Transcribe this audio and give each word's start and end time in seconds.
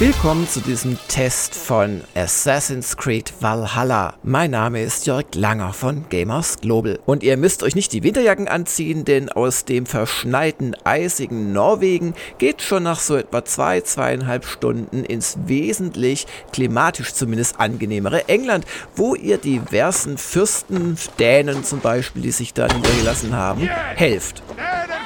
Willkommen 0.00 0.48
zu 0.48 0.62
diesem 0.62 0.98
Test 1.08 1.54
von 1.54 2.00
Assassin's 2.14 2.96
Creed 2.96 3.34
Valhalla. 3.40 4.14
Mein 4.22 4.52
Name 4.52 4.82
ist 4.82 5.06
Jörg 5.06 5.26
Langer 5.34 5.74
von 5.74 6.08
Gamers 6.08 6.56
Global. 6.62 6.98
Und 7.04 7.22
ihr 7.22 7.36
müsst 7.36 7.62
euch 7.62 7.74
nicht 7.74 7.92
die 7.92 8.02
Winterjacken 8.02 8.48
anziehen, 8.48 9.04
denn 9.04 9.28
aus 9.28 9.66
dem 9.66 9.84
verschneiten, 9.84 10.74
eisigen 10.84 11.52
Norwegen 11.52 12.14
geht 12.38 12.62
schon 12.62 12.84
nach 12.84 12.98
so 12.98 13.14
etwa 13.14 13.44
zwei, 13.44 13.82
zweieinhalb 13.82 14.46
Stunden 14.46 15.04
ins 15.04 15.36
wesentlich 15.44 16.26
klimatisch 16.50 17.12
zumindest 17.12 17.60
angenehmere 17.60 18.26
England, 18.26 18.64
wo 18.96 19.14
ihr 19.14 19.36
diversen 19.36 20.16
Fürsten, 20.16 20.96
Dänen 21.18 21.62
zum 21.62 21.80
Beispiel, 21.80 22.22
die 22.22 22.30
sich 22.30 22.54
da 22.54 22.68
niedergelassen 22.68 23.36
haben, 23.36 23.68
helft. 23.96 24.42
Dänen 24.56 24.96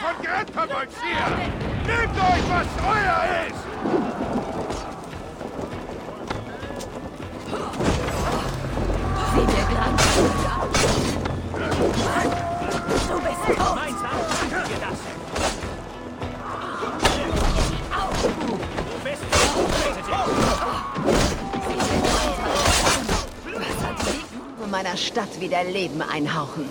von 0.53 0.69
hier! 1.03 1.37
Nehmt 1.85 2.15
euch, 2.15 2.45
was 2.49 2.85
euer 2.87 3.49
ist! 3.49 3.64
Wieder 25.45 25.63
Leben 25.65 26.03
einhauchen. 26.03 26.65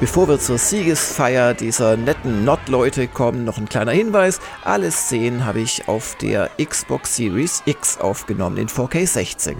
Bevor 0.00 0.28
wir 0.28 0.38
zur 0.38 0.58
Siegesfeier 0.58 1.54
dieser 1.54 1.96
netten 1.96 2.44
Nordleute 2.44 3.08
kommen, 3.08 3.44
noch 3.44 3.58
ein 3.58 3.68
kleiner 3.68 3.90
Hinweis. 3.90 4.40
Alle 4.62 4.92
Szenen 4.92 5.44
habe 5.44 5.60
ich 5.60 5.88
auf 5.88 6.14
der 6.16 6.50
Xbox 6.64 7.16
Series 7.16 7.62
X 7.66 7.98
aufgenommen 7.98 8.58
in 8.58 8.68
4K 8.68 9.06
60. 9.06 9.56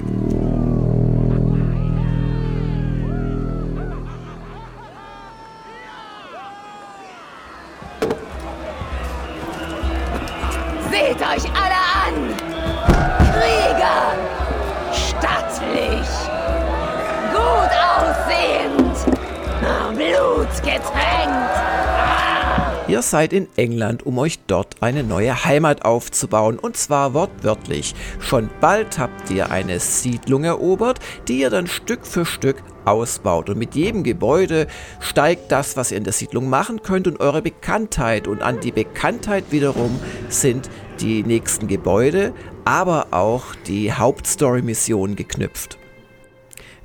seid 23.10 23.32
in 23.32 23.48
England, 23.56 24.04
um 24.06 24.18
euch 24.18 24.38
dort 24.46 24.76
eine 24.80 25.02
neue 25.02 25.44
Heimat 25.44 25.84
aufzubauen, 25.84 26.58
und 26.58 26.76
zwar 26.76 27.14
wortwörtlich. 27.14 27.94
Schon 28.20 28.50
bald 28.60 28.98
habt 28.98 29.30
ihr 29.30 29.50
eine 29.50 29.80
Siedlung 29.80 30.44
erobert, 30.44 31.00
die 31.26 31.40
ihr 31.40 31.50
dann 31.50 31.66
Stück 31.66 32.06
für 32.06 32.24
Stück 32.24 32.62
ausbaut. 32.84 33.50
Und 33.50 33.58
mit 33.58 33.74
jedem 33.74 34.02
Gebäude 34.02 34.66
steigt 35.00 35.52
das, 35.52 35.76
was 35.76 35.90
ihr 35.90 35.98
in 35.98 36.04
der 36.04 36.12
Siedlung 36.12 36.48
machen 36.48 36.82
könnt 36.82 37.06
und 37.06 37.20
eure 37.20 37.42
Bekanntheit. 37.42 38.26
Und 38.26 38.42
an 38.42 38.60
die 38.60 38.72
Bekanntheit 38.72 39.44
wiederum 39.50 39.98
sind 40.28 40.70
die 41.00 41.22
nächsten 41.22 41.68
Gebäude, 41.68 42.32
aber 42.64 43.08
auch 43.12 43.54
die 43.66 43.92
Hauptstory-Mission 43.92 45.16
geknüpft. 45.16 45.78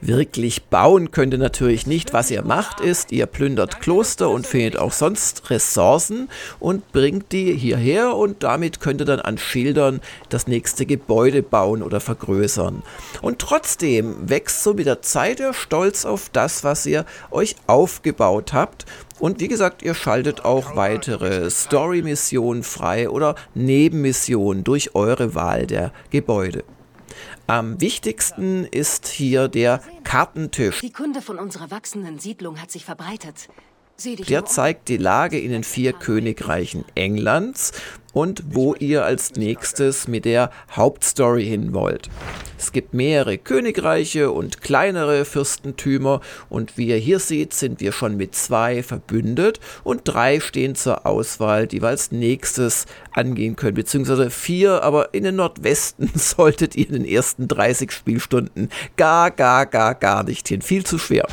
Wirklich 0.06 0.66
bauen 0.66 1.12
könnt 1.12 1.34
ihr 1.34 1.40
natürlich 1.40 1.88
nicht. 1.88 2.12
Was 2.12 2.30
ihr 2.30 2.44
macht 2.44 2.82
ist, 2.82 3.14
ihr 3.14 3.26
plündert 3.26 3.80
Kloster 3.80 4.30
und 4.30 4.46
findet 4.46 4.78
auch 4.78 4.92
sonst 4.92 5.50
Ressourcen 5.50 6.28
und 6.60 6.92
bringt 6.92 7.32
die 7.32 7.54
hierher 7.54 8.14
und 8.18 8.44
damit 8.44 8.82
könnt 8.82 9.00
ihr 9.00 9.06
dann 9.06 9.22
an 9.22 9.38
Schildern 9.38 10.02
das 10.28 10.46
nächste 10.46 10.86
Gebäude 10.86 11.42
bauen 11.42 11.82
oder 11.82 12.02
vergrößern. 12.02 12.84
Und 13.22 13.40
trotzdem 13.40 14.30
wächst 14.30 14.62
so 14.62 14.74
mit 14.74 14.88
der 14.88 15.02
Zeit 15.02 15.40
der 15.40 15.54
Stolz 15.54 16.04
auf 16.04 16.28
das, 16.34 16.66
was 16.66 16.86
ihr 16.86 17.06
euch 17.32 17.56
aufgebaut 17.68 18.52
habt. 18.52 18.86
Und 19.20 19.40
wie 19.40 19.48
gesagt, 19.48 19.84
ihr 19.84 19.94
schaltet 19.94 20.44
auch 20.44 20.76
weitere 20.76 21.50
Story-Missionen 21.50 22.64
frei 22.64 23.10
oder 23.10 23.36
Nebenmissionen 23.54 24.66
durch 24.66 24.96
eure 24.96 25.34
Wahl 25.34 25.66
der 25.66 25.94
Gebäude. 26.10 26.66
Am 27.48 27.80
wichtigsten 27.82 28.66
ist 28.66 29.08
hier 29.08 29.48
der 29.48 29.82
Kartentisch. 30.04 30.82
Die 30.82 30.92
Kunde 30.92 31.22
von 31.22 31.40
unserer 31.40 31.72
wachsenden 31.72 32.20
Siedlung 32.20 32.62
hat 32.62 32.72
sich 32.72 32.86
verbreitet. 32.86 33.50
Der 34.28 34.46
zeigt 34.46 34.90
die 34.90 34.98
Lage 34.98 35.40
in 35.40 35.52
den 35.52 35.64
vier 35.64 35.94
Königreichen 35.94 36.84
Englands 36.96 37.74
und 38.14 38.44
wo 38.46 38.76
ihr 38.76 39.04
als 39.04 39.34
nächstes 39.34 40.08
mit 40.08 40.26
der 40.26 40.52
Hauptstory 40.72 41.46
hin 41.46 41.74
wollt. 41.74 42.10
Es 42.58 42.72
gibt 42.72 42.94
mehrere 42.94 43.38
Königreiche 43.38 44.32
und 44.32 44.62
kleinere 44.62 45.26
Fürstentümer 45.26 46.22
und 46.50 46.78
wie 46.78 46.88
ihr 46.88 46.96
hier 46.96 47.20
seht, 47.20 47.54
sind 47.54 47.82
wir 47.82 47.92
schon 47.92 48.16
mit 48.16 48.36
zwei 48.36 48.84
verbündet 48.84 49.60
und 49.84 50.02
drei 50.06 50.40
stehen 50.40 50.76
zur 50.76 51.06
Auswahl, 51.06 51.68
die 51.68 51.82
wir 51.82 51.90
als 51.90 52.12
nächstes 52.12 52.86
angehen 53.12 53.58
können, 53.58 53.76
beziehungsweise 53.76 54.30
vier, 54.30 54.82
aber 54.84 55.14
in 55.14 55.24
den 55.26 55.36
Nordwesten 55.36 56.10
solltet 56.16 56.78
ihr 56.78 56.88
in 56.88 56.94
den 56.94 57.06
ersten 57.06 57.50
30 57.50 57.92
Spielstunden 57.92 58.70
gar, 58.96 59.32
gar, 59.32 59.66
gar, 59.66 59.96
gar 59.96 60.24
nicht 60.24 60.48
hin. 60.48 60.62
Viel 60.62 60.86
zu 60.86 60.98
schwer. 60.98 61.28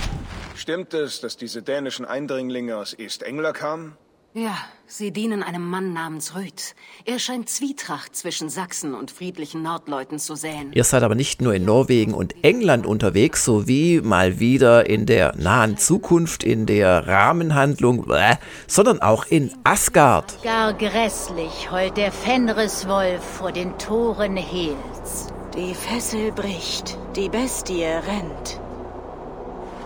Stimmt 0.56 0.94
es, 0.94 1.20
dass 1.20 1.36
diese 1.36 1.62
dänischen 1.62 2.04
Eindringlinge 2.04 2.76
aus 2.76 2.98
East-Engler 2.98 3.52
kamen? 3.52 3.96
Ja, 4.32 4.56
sie 4.86 5.10
dienen 5.10 5.42
einem 5.42 5.68
Mann 5.68 5.92
namens 5.92 6.36
Röth. 6.36 6.76
Er 7.04 7.18
scheint 7.18 7.48
Zwietracht 7.48 8.14
zwischen 8.14 8.48
Sachsen 8.48 8.94
und 8.94 9.10
friedlichen 9.10 9.60
Nordleuten 9.64 10.20
zu 10.20 10.36
säen. 10.36 10.72
Ihr 10.72 10.84
seid 10.84 11.02
aber 11.02 11.16
nicht 11.16 11.42
nur 11.42 11.52
in 11.52 11.64
Norwegen 11.64 12.14
und 12.14 12.44
England 12.44 12.86
unterwegs, 12.86 13.44
sowie 13.44 14.00
mal 14.00 14.38
wieder 14.38 14.88
in 14.88 15.04
der 15.04 15.34
nahen 15.34 15.78
Zukunft, 15.78 16.44
in 16.44 16.66
der 16.66 17.08
Rahmenhandlung, 17.08 18.04
bläh, 18.04 18.36
sondern 18.68 19.02
auch 19.02 19.26
in 19.26 19.52
Asgard. 19.64 20.40
Gar 20.44 20.74
grässlich 20.74 21.72
heult 21.72 21.96
der 21.96 22.12
Fenriswolf 22.12 23.24
vor 23.24 23.50
den 23.50 23.76
Toren 23.78 24.36
Hels. 24.36 25.26
Die 25.56 25.74
Fessel 25.74 26.30
bricht, 26.30 26.96
die 27.16 27.28
Bestie 27.28 27.82
rennt. 27.82 28.60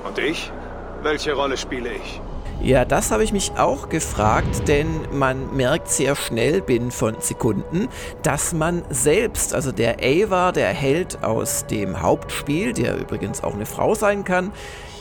Und 0.06 0.18
ich? 0.18 0.52
Welche 1.02 1.32
Rolle 1.32 1.56
spiele 1.56 1.94
ich? 1.94 2.20
Ja, 2.64 2.86
das 2.86 3.10
habe 3.10 3.22
ich 3.22 3.34
mich 3.34 3.52
auch 3.58 3.90
gefragt, 3.90 4.68
denn 4.68 4.86
man 5.12 5.54
merkt 5.54 5.90
sehr 5.90 6.16
schnell 6.16 6.62
binnen 6.62 6.90
von 6.90 7.16
Sekunden, 7.20 7.88
dass 8.22 8.54
man 8.54 8.82
selbst, 8.88 9.52
also 9.52 9.70
der 9.70 9.98
Ava, 10.02 10.50
der 10.50 10.68
Held 10.68 11.22
aus 11.22 11.66
dem 11.66 12.00
Hauptspiel, 12.00 12.72
der 12.72 12.96
übrigens 12.96 13.44
auch 13.44 13.52
eine 13.52 13.66
Frau 13.66 13.94
sein 13.94 14.24
kann, 14.24 14.50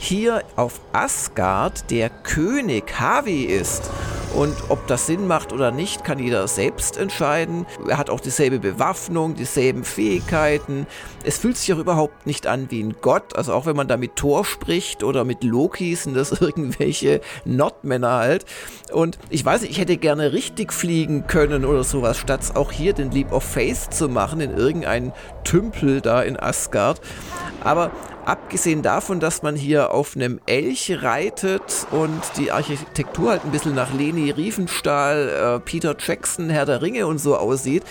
hier 0.04 0.44
auf 0.56 0.82
Asgard 0.92 1.90
der 1.90 2.10
König 2.10 3.00
Havi 3.00 3.44
ist. 3.44 3.90
Und 4.36 4.56
ob 4.70 4.88
das 4.88 5.06
Sinn 5.06 5.28
macht 5.28 5.54
oder 5.54 5.70
nicht, 5.70 6.04
kann 6.04 6.18
jeder 6.18 6.48
selbst 6.48 6.98
entscheiden. 6.98 7.68
Er 7.88 8.00
hat 8.00 8.10
auch 8.10 8.20
dieselbe 8.20 8.58
Bewaffnung, 8.58 9.36
dieselben 9.36 9.84
Fähigkeiten. 9.84 10.88
Es 11.24 11.38
fühlt 11.38 11.56
sich 11.56 11.72
auch 11.72 11.78
überhaupt 11.78 12.26
nicht 12.26 12.48
an 12.48 12.72
wie 12.72 12.82
ein 12.82 12.96
Gott. 13.00 13.36
Also 13.36 13.54
auch 13.54 13.68
wenn 13.68 13.76
man 13.76 13.88
da 13.88 13.96
mit 13.96 14.16
Thor 14.16 14.44
spricht 14.44 15.04
oder 15.04 15.24
mit 15.24 15.44
Loki, 15.44 15.94
sind 15.94 16.18
das 16.18 16.32
irgendwelche 16.42 17.22
Nordmänner 17.46 18.14
halt. 18.14 18.46
Und 18.92 19.20
ich 19.30 19.46
weiß 19.46 19.62
nicht, 19.62 19.72
ich 19.72 19.80
hätte 19.80 19.98
gerne 19.98 20.34
richtig 20.34 20.74
fliegen 20.74 21.28
können 21.28 21.64
oder 21.64 21.84
sowas, 21.84 22.18
statt 22.18 22.56
auch 22.56 22.72
hier 22.72 22.94
den 22.94 23.12
Leap 23.12 23.32
of 23.32 23.44
Faith 23.44 23.94
zu 23.94 24.10
machen 24.10 24.42
in 24.42 24.58
irgendeinen 24.58 25.14
Tümpel 25.44 26.02
da 26.02 26.24
in 26.24 26.40
Asgard. 26.40 27.00
Aber 27.64 27.92
abgesehen 28.26 28.82
davon, 28.82 29.20
dass 29.20 29.44
man 29.44 29.56
hier 29.56 29.92
auf 29.92 30.16
einem 30.16 30.40
Elch 30.46 31.02
reitet 31.02 31.88
und 31.92 32.22
die 32.38 32.52
Architektur 32.52 33.32
halt 33.32 33.46
ein 33.46 33.52
bisschen 33.52 33.76
nach 33.76 33.94
Leni 33.94 34.32
Riefenstahl, 34.32 35.58
äh, 35.58 35.60
Peter 35.60 35.96
Jackson, 36.00 36.50
Herr 36.50 36.66
der 36.66 36.82
Ringe 36.82 37.08
und 37.08 37.20
so 37.20 37.38
aussieht, 37.38 37.84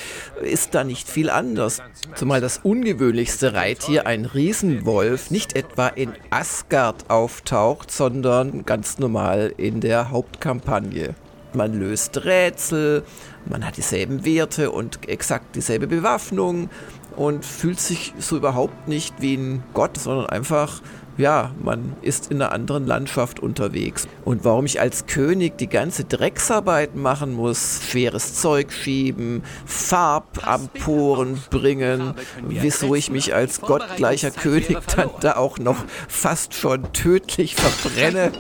ist 0.43 0.75
da 0.75 0.84
nicht 0.84 1.08
viel 1.08 1.31
anders. 1.31 1.81
Zumal 2.14 2.40
das 2.40 2.61
ungewöhnlichste 2.62 3.55
Reittier, 3.55 4.06
ein 4.06 4.25
Riesenwolf, 4.25 5.31
nicht 5.31 5.56
etwa 5.56 5.88
in 5.88 6.12
Asgard 6.31 7.11
auftaucht, 7.11 7.90
sondern 7.90 8.64
ganz 8.64 8.99
normal 8.99 9.52
in 9.56 9.81
der 9.81 10.11
Hauptkampagne. 10.11 11.14
Man 11.55 11.78
löst 11.78 12.25
Rätsel, 12.25 13.02
man 13.44 13.67
hat 13.67 13.76
dieselben 13.76 14.25
Werte 14.25 14.70
und 14.70 15.08
exakt 15.08 15.55
dieselbe 15.55 15.87
Bewaffnung 15.87 16.70
und 17.17 17.44
fühlt 17.44 17.81
sich 17.81 18.14
so 18.19 18.37
überhaupt 18.37 18.88
nicht 18.88 19.14
wie 19.20 19.35
ein 19.37 19.62
Gott, 19.75 19.99
sondern 19.99 20.26
einfach, 20.26 20.81
ja, 21.17 21.50
man 21.62 21.94
ist 22.03 22.31
in 22.31 22.41
einer 22.41 22.53
anderen 22.53 22.87
Landschaft 22.87 23.41
unterwegs. 23.41 24.09
Und 24.25 24.44
warum 24.44 24.64
ich 24.67 24.81
als 24.81 25.06
König 25.06 25.59
die 25.59 25.69
ganze 25.69 26.05
Drecksarbeit 26.05 26.97
machen 26.97 27.35
muss, 27.35 27.81
schweres 27.88 28.35
Zeug 28.35 28.73
schieben, 28.73 29.43
Farbamporen 29.67 31.41
bringen, 31.50 32.14
wieso 32.47 32.94
ich 32.94 33.11
mich 33.11 33.35
als 33.35 33.61
gottgleicher 33.61 34.31
König 34.31 34.79
dann 34.97 35.11
da 35.20 35.37
auch 35.37 35.59
noch 35.59 35.85
fast 36.09 36.55
schon 36.55 36.93
tödlich 36.93 37.56
verbrenne. 37.56 38.32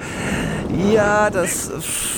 Ja, 0.92 1.28
das 1.28 1.70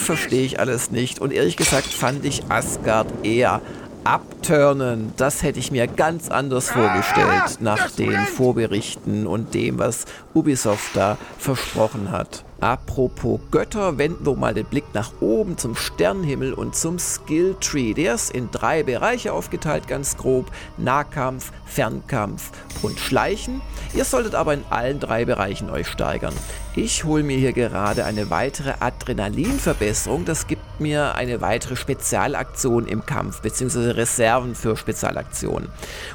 verstehe 0.04 0.44
ich 0.44 0.60
alles 0.60 0.92
nicht. 0.92 1.18
Und 1.18 1.32
ehrlich 1.32 1.56
gesagt 1.56 1.86
fand 1.86 2.24
ich 2.24 2.44
Asgard 2.48 3.08
eher 3.24 3.60
Abturnen, 4.04 5.14
das 5.16 5.42
hätte 5.42 5.58
ich 5.58 5.70
mir 5.70 5.86
ganz 5.86 6.28
anders 6.28 6.70
vorgestellt 6.70 7.60
nach 7.60 7.90
den 7.90 8.14
Vorberichten 8.26 9.26
und 9.26 9.54
dem, 9.54 9.78
was 9.78 10.04
Ubisoft 10.34 10.94
da 10.94 11.16
versprochen 11.38 12.10
hat. 12.10 12.44
Apropos 12.60 13.40
Götter, 13.50 13.98
wenden 13.98 14.24
wir 14.24 14.36
mal 14.36 14.54
den 14.54 14.66
Blick 14.66 14.84
nach 14.94 15.12
oben 15.20 15.58
zum 15.58 15.76
Sternenhimmel 15.76 16.54
und 16.54 16.74
zum 16.74 16.98
Skilltree. 16.98 17.94
Der 17.94 18.14
ist 18.14 18.30
in 18.30 18.50
drei 18.50 18.82
Bereiche 18.82 19.32
aufgeteilt, 19.32 19.88
ganz 19.88 20.16
grob. 20.16 20.50
Nahkampf, 20.76 21.52
Fernkampf 21.66 22.50
und 22.82 22.98
Schleichen. 22.98 23.60
Ihr 23.94 24.04
solltet 24.04 24.34
aber 24.34 24.54
in 24.54 24.64
allen 24.70 25.00
drei 25.00 25.24
Bereichen 25.24 25.70
euch 25.70 25.88
steigern. 25.88 26.34
Ich 26.76 27.04
hole 27.04 27.22
mir 27.22 27.38
hier 27.38 27.52
gerade 27.52 28.04
eine 28.04 28.30
weitere 28.30 28.74
Adrenalinverbesserung. 28.80 30.24
Das 30.24 30.48
gibt 30.48 30.80
mir 30.80 31.14
eine 31.14 31.40
weitere 31.40 31.76
Spezialaktion 31.76 32.88
im 32.88 33.06
Kampf, 33.06 33.42
beziehungsweise 33.42 33.96
Reserven 33.96 34.56
für 34.56 34.76
Spezialaktionen. 34.76 35.68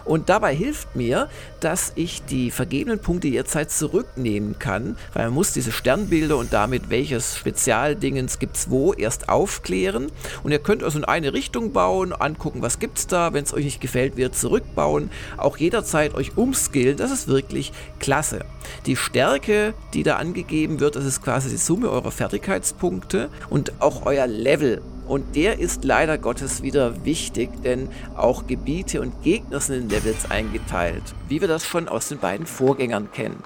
Und 0.04 0.28
dabei 0.28 0.54
hilft 0.54 0.98
mir, 0.98 1.30
dass 1.62 1.94
ich 1.96 2.24
die 2.26 2.52
vergebenen 2.52 3.00
Punkte 3.00 3.30
jederzeit 3.30 3.72
zurücknehmen 3.72 4.60
kann, 4.60 4.98
weil 5.14 5.26
man 5.26 5.36
muss 5.36 5.54
diese 5.54 5.72
Sternbilder 5.72 6.29
und 6.38 6.54
damit 6.54 6.90
welches 6.90 7.38
Spezialdingens 7.38 8.40
gibt's 8.40 8.70
wo 8.70 8.94
erst 8.94 9.30
aufklären. 9.30 10.12
Und 10.44 10.52
ihr 10.52 10.60
könnt 10.60 10.84
also 10.84 11.00
in 11.00 11.06
eine 11.06 11.34
Richtung 11.34 11.74
bauen, 11.74 12.14
angucken, 12.14 12.62
was 12.62 12.80
gibt's 12.80 13.08
da, 13.08 13.34
wenn 13.34 13.44
es 13.44 13.54
euch 13.54 13.66
nicht 13.66 13.82
gefällt, 13.82 14.18
wieder 14.18 14.32
zurückbauen, 14.32 15.12
auch 15.38 15.58
jederzeit 15.58 16.14
euch 16.16 16.38
umskillen. 16.38 16.98
Das 16.98 17.12
ist 17.12 17.28
wirklich 17.28 17.72
klasse. 18.00 18.46
Die 18.86 18.96
Stärke, 18.96 19.74
die 19.94 20.04
da 20.04 20.18
angegeben 20.18 20.80
wird, 20.80 20.96
das 20.96 21.06
ist 21.06 21.22
quasi 21.22 21.50
die 21.50 21.58
Summe 21.58 21.90
eurer 21.90 22.12
Fertigkeitspunkte 22.12 23.30
und 23.50 23.82
auch 23.82 24.06
euer 24.06 24.28
Level. 24.28 24.82
Und 25.08 25.36
der 25.36 25.58
ist 25.58 25.84
leider 25.86 26.20
Gottes 26.20 26.62
wieder 26.62 27.04
wichtig, 27.04 27.50
denn 27.64 27.90
auch 28.16 28.46
Gebiete 28.46 29.02
und 29.02 29.24
Gegner 29.24 29.60
sind 29.60 29.76
in 29.84 29.90
Levels 29.90 30.30
eingeteilt, 30.30 31.02
wie 31.28 31.42
wir 31.42 31.48
das 31.48 31.66
schon 31.66 31.88
aus 31.88 32.10
den 32.10 32.20
beiden 32.20 32.46
Vorgängern 32.46 33.12
kennen. 33.12 33.42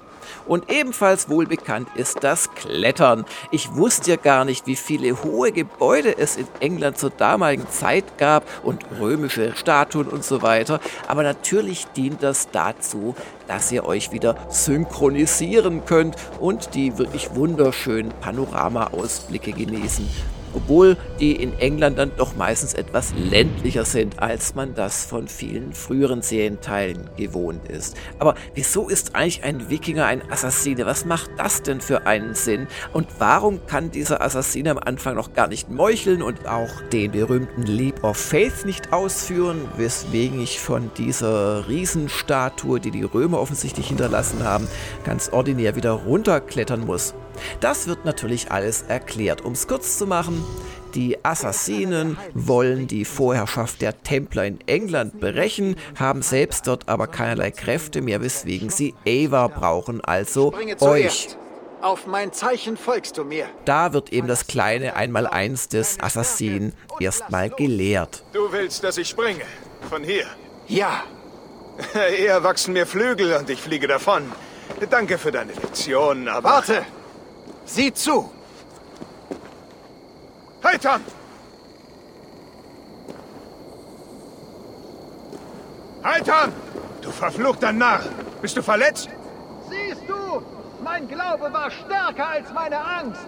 Und 0.45 0.71
ebenfalls 0.71 1.29
wohlbekannt 1.29 1.89
ist 1.95 2.23
das 2.23 2.53
Klettern. 2.53 3.25
Ich 3.51 3.73
wusste 3.75 4.11
ja 4.11 4.17
gar 4.17 4.45
nicht, 4.45 4.67
wie 4.67 4.75
viele 4.75 5.23
hohe 5.23 5.51
Gebäude 5.51 6.17
es 6.17 6.37
in 6.37 6.47
England 6.59 6.97
zur 6.97 7.09
damaligen 7.09 7.69
Zeit 7.69 8.17
gab 8.17 8.45
und 8.63 8.85
römische 8.99 9.55
Statuen 9.55 10.07
und 10.07 10.23
so 10.23 10.41
weiter. 10.41 10.79
Aber 11.07 11.23
natürlich 11.23 11.87
dient 11.95 12.23
das 12.23 12.49
dazu, 12.51 13.15
dass 13.47 13.71
ihr 13.71 13.85
euch 13.85 14.11
wieder 14.11 14.35
synchronisieren 14.49 15.85
könnt 15.85 16.15
und 16.39 16.75
die 16.75 16.97
wirklich 16.97 17.35
wunderschönen 17.35 18.11
Panoramaausblicke 18.21 19.51
genießen 19.51 20.09
obwohl 20.53 20.97
die 21.19 21.33
in 21.33 21.57
England 21.59 21.97
dann 21.97 22.11
doch 22.17 22.35
meistens 22.35 22.73
etwas 22.73 23.13
ländlicher 23.15 23.85
sind, 23.85 24.19
als 24.19 24.55
man 24.55 24.75
das 24.75 25.05
von 25.05 25.27
vielen 25.27 25.73
früheren 25.73 26.21
Serienteilen 26.21 27.09
gewohnt 27.17 27.67
ist. 27.69 27.95
Aber 28.19 28.35
wieso 28.53 28.89
ist 28.89 29.15
eigentlich 29.15 29.44
ein 29.44 29.69
Wikinger 29.69 30.05
ein 30.05 30.21
Assassine? 30.31 30.85
Was 30.85 31.05
macht 31.05 31.31
das 31.38 31.63
denn 31.63 31.81
für 31.81 32.05
einen 32.05 32.35
Sinn? 32.35 32.67
Und 32.94 33.07
warum 33.19 33.65
kann 33.67 33.91
dieser 33.91 34.21
Assassine 34.21 34.71
am 34.71 34.77
Anfang 34.77 35.15
noch 35.15 35.33
gar 35.33 35.47
nicht 35.47 35.69
meucheln 35.69 36.21
und 36.21 36.47
auch 36.47 36.81
den 36.91 37.11
berühmten 37.11 37.63
Leap 37.63 38.03
of 38.03 38.17
Faith 38.17 38.65
nicht 38.65 38.94
ausführen, 38.94 39.61
weswegen 39.77 40.41
ich 40.41 40.59
von 40.59 40.91
dieser 40.97 41.67
Riesenstatue, 41.67 42.79
die 42.79 42.91
die 42.91 43.03
Römer 43.03 43.39
offensichtlich 43.39 43.88
hinterlassen 43.88 44.44
haben, 44.44 44.67
ganz 45.03 45.29
ordinär 45.29 45.75
wieder 45.75 45.91
runterklettern 45.91 46.85
muss? 46.85 47.13
Das 47.59 47.88
wird 47.88 48.06
natürlich 48.06 48.51
alles 48.51 48.83
erklärt. 48.83 49.41
Um 49.41 49.53
es 49.53 49.68
kurz 49.68 49.97
zu 49.97 50.07
machen, 50.07 50.44
die 50.95 51.18
Assassinen 51.24 52.18
wollen 52.33 52.88
die 52.88 53.06
Vorherrschaft 53.06 53.81
der 53.81 54.03
Templer 54.03 54.45
in 54.45 54.59
England 54.68 55.19
brechen, 55.19 55.75
haben 55.97 56.21
selbst 56.21 56.68
dort 56.68 56.88
aber 56.88 57.07
keinerlei 57.07 57.51
Kräfte 57.51 58.01
mehr, 58.01 58.21
weswegen 58.21 58.69
sie 58.69 58.94
Ava 59.07 59.47
brauchen, 59.47 60.01
also 60.01 60.53
euch. 60.80 61.35
Auf 61.81 62.07
mein 62.07 62.31
Zeichen 62.31 62.77
folgst 62.77 63.18
du 63.18 63.25
mir. 63.25 63.45
Da 63.65 63.91
wird 63.91 64.13
eben 64.13 64.27
das 64.27 64.47
kleine 64.47 64.95
Einmaleins 64.95 65.68
des 65.68 66.00
Assassinen 66.00 66.74
erstmal 67.00 67.50
gelehrt. 67.50 68.24
Du 68.31 68.51
willst, 68.53 68.83
dass 68.85 68.97
ich 68.97 69.09
springe? 69.09 69.44
Von 69.89 70.03
hier? 70.03 70.25
Ja. 70.68 71.03
Eher 72.18 72.41
wachsen 72.44 72.74
mir 72.74 72.85
Flügel 72.85 73.33
und 73.33 73.50
ich 73.50 73.59
fliege 73.59 73.88
davon. 73.88 74.31
Danke 74.89 75.18
für 75.18 75.31
deine 75.31 75.51
Lektion, 75.53 76.27
aber... 76.27 76.50
Warte! 76.50 76.85
Sieh 77.65 77.94
zu! 77.94 78.30
Heitern! 80.63 81.04
Heitern! 86.04 86.54
Du 87.01 87.12
verfluchter 87.12 87.71
Narr! 87.71 88.01
Bist 88.42 88.57
du 88.57 88.62
verletzt? 88.62 89.10
Siehst 89.69 90.01
du? 90.07 90.42
Mein 90.83 91.07
Glaube 91.07 91.51
war 91.54 91.71
stärker 91.71 92.27
als 92.27 92.51
meine 92.54 92.83
Angst. 92.83 93.27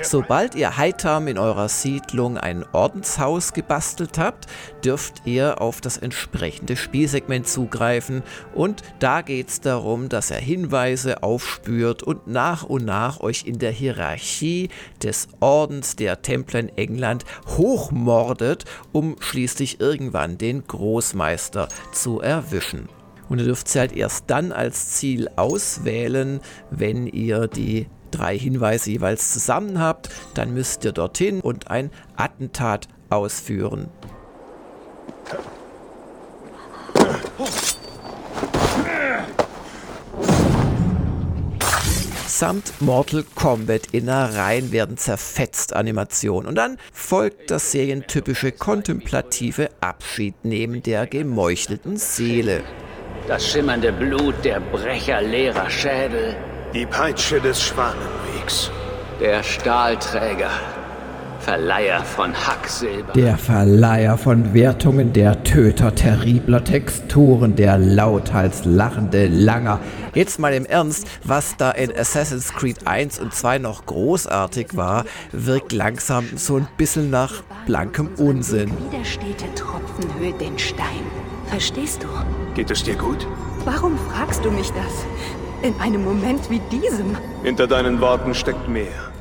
Sobald 0.00 0.54
ihr 0.54 0.76
Heitam 0.78 1.28
in 1.28 1.38
eurer 1.38 1.68
Siedlung 1.68 2.38
ein 2.38 2.64
Ordenshaus 2.72 3.52
gebastelt 3.52 4.18
habt, 4.18 4.46
dürft 4.84 5.26
ihr 5.26 5.60
auf 5.60 5.80
das 5.80 5.98
entsprechende 5.98 6.76
Spielsegment 6.76 7.46
zugreifen 7.46 8.22
und 8.54 8.82
da 8.98 9.20
geht 9.20 9.48
es 9.48 9.60
darum, 9.60 10.08
dass 10.08 10.30
er 10.30 10.40
Hinweise 10.40 11.22
aufspürt 11.22 12.02
und 12.02 12.26
nach 12.26 12.62
und 12.62 12.84
nach 12.84 13.20
euch 13.20 13.44
in 13.46 13.58
der 13.58 13.70
Hierarchie 13.70 14.70
des 15.02 15.28
Ordens 15.40 15.94
der 15.94 16.22
Templer 16.22 16.60
in 16.60 16.76
England 16.76 17.24
hochmordet, 17.48 18.64
um 18.92 19.16
schließlich 19.20 19.80
irgendwann 19.80 20.38
den 20.38 20.66
Großmeister 20.66 21.68
zu 21.92 22.20
erwischen. 22.20 22.88
Und 23.28 23.38
ihr 23.38 23.44
dürft 23.44 23.68
sie 23.68 23.78
halt 23.78 23.92
erst 23.92 24.24
dann 24.28 24.52
als 24.52 24.90
Ziel 24.92 25.28
auswählen, 25.36 26.40
wenn 26.70 27.06
ihr 27.06 27.46
die 27.46 27.88
drei 28.12 28.38
Hinweise 28.38 28.90
jeweils 28.90 29.32
zusammen 29.32 29.80
habt, 29.80 30.10
dann 30.34 30.54
müsst 30.54 30.84
ihr 30.84 30.92
dorthin 30.92 31.40
und 31.40 31.70
ein 31.70 31.90
Attentat 32.16 32.88
ausführen. 33.10 33.88
Samt 42.26 42.80
Mortal 42.80 43.24
Kombat 43.36 43.88
Innereien 43.92 44.72
werden 44.72 44.96
zerfetzt 44.96 45.76
Animationen 45.76 46.48
und 46.48 46.56
dann 46.56 46.76
folgt 46.92 47.52
das 47.52 47.70
serientypische 47.70 48.50
kontemplative 48.50 49.68
Abschiednehmen 49.80 50.82
der 50.82 51.06
gemeuchelten 51.06 51.98
Seele. 51.98 52.64
Das 53.28 53.46
schimmernde 53.46 53.92
Blut 53.92 54.34
der 54.44 54.58
Brecher 54.58 55.22
leerer 55.22 55.70
Schädel, 55.70 56.34
die 56.74 56.86
Peitsche 56.86 57.40
des 57.40 57.62
Schwanenwegs. 57.62 58.70
Der 59.20 59.42
Stahlträger. 59.42 60.50
Verleiher 61.38 62.04
von 62.04 62.32
Hacksilber. 62.34 63.12
Der 63.14 63.36
Verleiher 63.36 64.16
von 64.16 64.54
Wertungen, 64.54 65.12
der 65.12 65.42
Töter 65.42 65.92
terribler 65.94 66.62
Texturen, 66.62 67.56
der 67.56 67.78
lauthals 67.78 68.64
lachende 68.64 69.26
Langer. 69.26 69.80
Jetzt 70.14 70.38
mal 70.38 70.54
im 70.54 70.64
Ernst, 70.64 71.08
was 71.24 71.56
da 71.56 71.72
in 71.72 71.92
Assassin's 71.94 72.54
Creed 72.54 72.86
1 72.86 73.18
und 73.18 73.34
2 73.34 73.58
noch 73.58 73.86
großartig 73.86 74.76
war, 74.76 75.04
wirkt 75.32 75.72
langsam 75.72 76.26
so 76.36 76.56
ein 76.56 76.68
bisschen 76.76 77.10
nach 77.10 77.42
blankem 77.66 78.10
Unsinn. 78.18 78.70
Widersteht 78.90 79.40
der 79.40 79.54
Tropfen 79.56 80.14
höhlt 80.20 80.40
den 80.40 80.58
Stein. 80.58 80.86
Verstehst 81.48 82.04
du? 82.04 82.08
Geht 82.54 82.70
es 82.70 82.84
dir 82.84 82.94
gut? 82.94 83.26
Warum 83.64 83.98
fragst 83.98 84.44
du 84.44 84.50
mich 84.50 84.70
das? 84.70 85.41
In 85.62 85.80
einem 85.80 86.02
Moment 86.02 86.50
wie 86.50 86.58
diesem. 86.58 87.16
Hinter 87.44 87.68
deinen 87.68 88.00
Worten 88.00 88.34
steckt 88.34 88.68
mehr. 88.68 89.12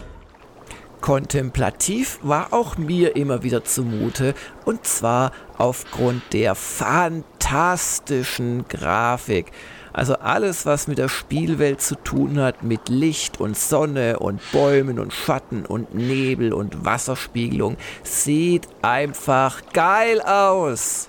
Kontemplativ 0.99 2.17
war 2.23 2.51
auch 2.51 2.79
mir 2.79 3.15
immer 3.15 3.43
wieder 3.43 3.63
zumute, 3.63 4.33
und 4.65 4.87
zwar 4.87 5.33
aufgrund 5.59 6.23
der 6.33 6.55
fantastischen 6.55 8.67
Grafik. 8.67 9.51
Also 9.93 10.15
alles, 10.15 10.65
was 10.65 10.87
mit 10.87 10.97
der 10.97 11.09
Spielwelt 11.09 11.79
zu 11.79 11.93
tun 11.95 12.39
hat, 12.39 12.63
mit 12.63 12.89
Licht 12.89 13.39
und 13.39 13.55
Sonne 13.55 14.17
und 14.17 14.41
Bäumen 14.51 14.97
und 14.97 15.13
Schatten 15.13 15.67
und 15.67 15.93
Nebel 15.93 16.53
und 16.53 16.85
Wasserspiegelung, 16.85 17.77
sieht 18.01 18.67
einfach 18.81 19.61
geil 19.73 20.21
aus 20.21 21.07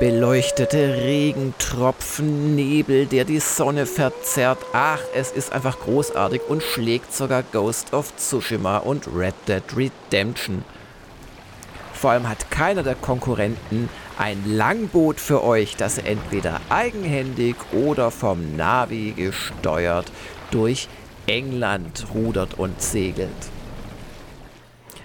beleuchtete 0.00 0.96
Regentropfen, 0.96 2.56
Nebel, 2.56 3.06
der 3.06 3.24
die 3.24 3.38
Sonne 3.38 3.86
verzerrt. 3.86 4.58
Ach, 4.72 5.00
es 5.14 5.30
ist 5.30 5.52
einfach 5.52 5.78
großartig 5.80 6.42
und 6.48 6.62
schlägt 6.62 7.14
sogar 7.14 7.42
Ghost 7.42 7.92
of 7.92 8.14
Tsushima 8.16 8.78
und 8.78 9.08
Red 9.14 9.34
Dead 9.46 9.62
Redemption. 9.76 10.64
Vor 11.92 12.10
allem 12.10 12.28
hat 12.28 12.50
keiner 12.50 12.82
der 12.82 12.96
Konkurrenten 12.96 13.88
ein 14.18 14.42
Langboot 14.46 15.20
für 15.20 15.44
euch, 15.44 15.76
das 15.76 15.98
ihr 15.98 16.06
entweder 16.06 16.60
eigenhändig 16.68 17.56
oder 17.72 18.10
vom 18.10 18.56
Navi 18.56 19.12
gesteuert 19.16 20.10
durch 20.50 20.88
England 21.26 22.06
rudert 22.12 22.54
und 22.58 22.82
segelt. 22.82 23.30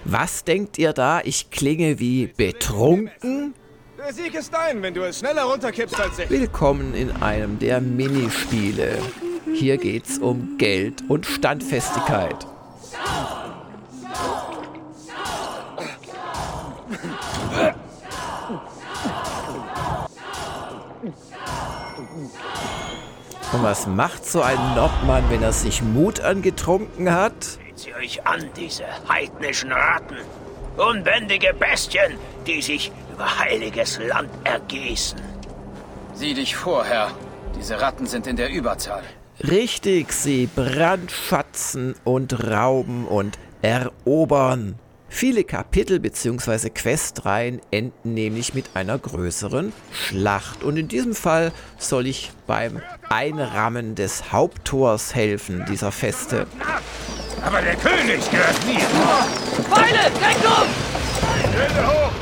Was 0.04 0.44
denkt 0.44 0.78
ihr 0.78 0.92
da? 0.92 1.20
Ich 1.24 1.50
klinge 1.50 1.98
wie 2.00 2.26
betrunken? 2.26 3.54
Der 4.02 4.14
Sieg 4.14 4.34
ist 4.34 4.54
dein, 4.54 4.80
wenn 4.80 4.94
du 4.94 5.02
es 5.02 5.18
schneller 5.18 5.42
runterkippst 5.42 6.00
als 6.00 6.18
ich. 6.18 6.30
Willkommen 6.30 6.94
in 6.94 7.10
einem 7.20 7.58
der 7.58 7.82
Minispiele. 7.82 8.98
Hier 9.54 9.76
geht's 9.76 10.16
um 10.16 10.56
Geld 10.56 11.02
und 11.08 11.26
Standfestigkeit. 11.26 12.46
Und 23.52 23.62
was 23.62 23.86
macht 23.86 24.24
so 24.24 24.40
ein 24.40 24.56
Nordmann, 24.76 25.24
wenn 25.28 25.42
er 25.42 25.52
sich 25.52 25.82
Mut 25.82 26.20
angetrunken 26.20 27.12
hat? 27.12 27.44
Seht 27.44 27.78
sie 27.78 27.94
euch 27.94 28.26
an, 28.26 28.48
diese 28.56 28.84
heidnischen 29.10 29.70
Ratten. 29.70 30.16
Unbändige 30.78 31.52
Bestien, 31.52 32.16
die 32.46 32.62
sich 32.62 32.90
über 33.20 33.38
heiliges 33.38 33.98
Land 33.98 34.30
ergießen. 34.44 35.20
Sieh 36.14 36.32
dich 36.32 36.56
vor, 36.56 36.84
Herr. 36.86 37.10
Diese 37.54 37.78
Ratten 37.78 38.06
sind 38.06 38.26
in 38.26 38.36
der 38.36 38.50
Überzahl. 38.50 39.02
Richtig, 39.42 40.12
sie 40.12 40.46
brandschatzen 40.46 41.96
und 42.04 42.42
rauben 42.50 43.06
und 43.06 43.38
erobern. 43.60 44.78
Viele 45.10 45.44
Kapitel 45.44 46.00
bzw. 46.00 46.70
Questreihen 46.70 47.60
enden 47.70 48.14
nämlich 48.14 48.54
mit 48.54 48.70
einer 48.74 48.96
größeren 48.98 49.74
Schlacht. 49.92 50.62
Und 50.62 50.78
in 50.78 50.88
diesem 50.88 51.14
Fall 51.14 51.52
soll 51.76 52.06
ich 52.06 52.30
beim 52.46 52.80
Einrammen 53.10 53.96
des 53.96 54.32
Haupttors 54.32 55.14
helfen, 55.14 55.66
dieser 55.68 55.92
Feste. 55.92 56.46
Aber 57.44 57.60
der 57.60 57.76
König 57.76 58.30
gehört 58.30 58.66
mir. 58.66 58.80
Pfeile! 59.68 60.10
Deckung! 60.10 60.68
Schilde 61.52 61.86
hoch! 61.86 62.19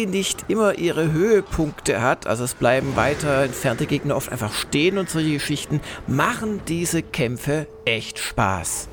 KI 0.00 0.06
nicht 0.06 0.46
immer 0.48 0.78
ihre 0.78 1.12
Höhepunkte 1.12 2.00
hat, 2.00 2.26
also 2.26 2.44
es 2.44 2.54
bleiben 2.54 2.96
weiter 2.96 3.44
entfernte 3.44 3.86
Gegner 3.86 4.16
oft 4.16 4.30
einfach 4.30 4.52
stehen 4.52 4.98
und 4.98 5.10
solche 5.10 5.32
Geschichten, 5.32 5.80
machen 6.06 6.60
diese 6.68 7.02
Kämpfe 7.02 7.66
echt 7.84 8.18
Spaß. 8.18 8.88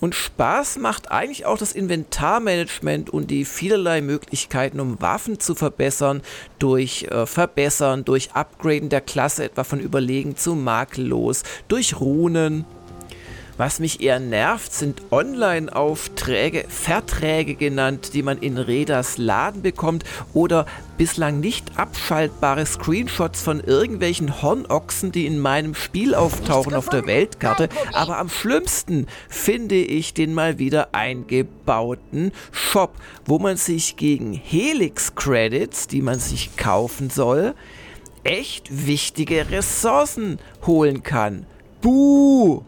Und 0.00 0.14
Spaß 0.14 0.78
macht 0.78 1.10
eigentlich 1.10 1.46
auch 1.46 1.58
das 1.58 1.72
Inventarmanagement 1.72 3.10
und 3.10 3.30
die 3.30 3.44
vielerlei 3.44 4.00
Möglichkeiten, 4.00 4.80
um 4.80 5.00
Waffen 5.00 5.40
zu 5.40 5.54
verbessern, 5.54 6.22
durch 6.58 7.04
äh, 7.10 7.26
Verbessern, 7.26 8.04
durch 8.04 8.32
Upgraden 8.32 8.88
der 8.88 9.00
Klasse, 9.00 9.44
etwa 9.44 9.64
von 9.64 9.80
überlegen 9.80 10.36
zu 10.36 10.54
makellos, 10.54 11.42
durch 11.68 12.00
Runen. 12.00 12.64
Was 13.58 13.80
mich 13.80 14.00
eher 14.00 14.20
nervt, 14.20 14.72
sind 14.72 15.02
Online-Aufträge, 15.10 16.64
Verträge 16.68 17.56
genannt, 17.56 18.14
die 18.14 18.22
man 18.22 18.38
in 18.38 18.56
Redas 18.56 19.18
Laden 19.18 19.62
bekommt 19.62 20.04
oder 20.32 20.64
bislang 20.96 21.40
nicht 21.40 21.76
abschaltbare 21.76 22.64
Screenshots 22.64 23.42
von 23.42 23.58
irgendwelchen 23.58 24.42
Hornochsen, 24.42 25.10
die 25.10 25.26
in 25.26 25.40
meinem 25.40 25.74
Spiel 25.74 26.14
auftauchen 26.14 26.72
auf 26.72 26.88
der 26.88 27.06
Weltkarte. 27.06 27.68
Aber 27.92 28.18
am 28.18 28.28
schlimmsten 28.28 29.08
finde 29.28 29.74
ich 29.74 30.14
den 30.14 30.34
mal 30.34 30.60
wieder 30.60 30.94
eingebauten 30.94 32.30
Shop, 32.52 32.94
wo 33.26 33.40
man 33.40 33.56
sich 33.56 33.96
gegen 33.96 34.34
Helix-Credits, 34.34 35.88
die 35.88 36.02
man 36.02 36.20
sich 36.20 36.56
kaufen 36.56 37.10
soll, 37.10 37.56
echt 38.22 38.86
wichtige 38.86 39.50
Ressourcen 39.50 40.38
holen 40.64 41.02
kann. 41.02 41.44
Buh! 41.80 42.62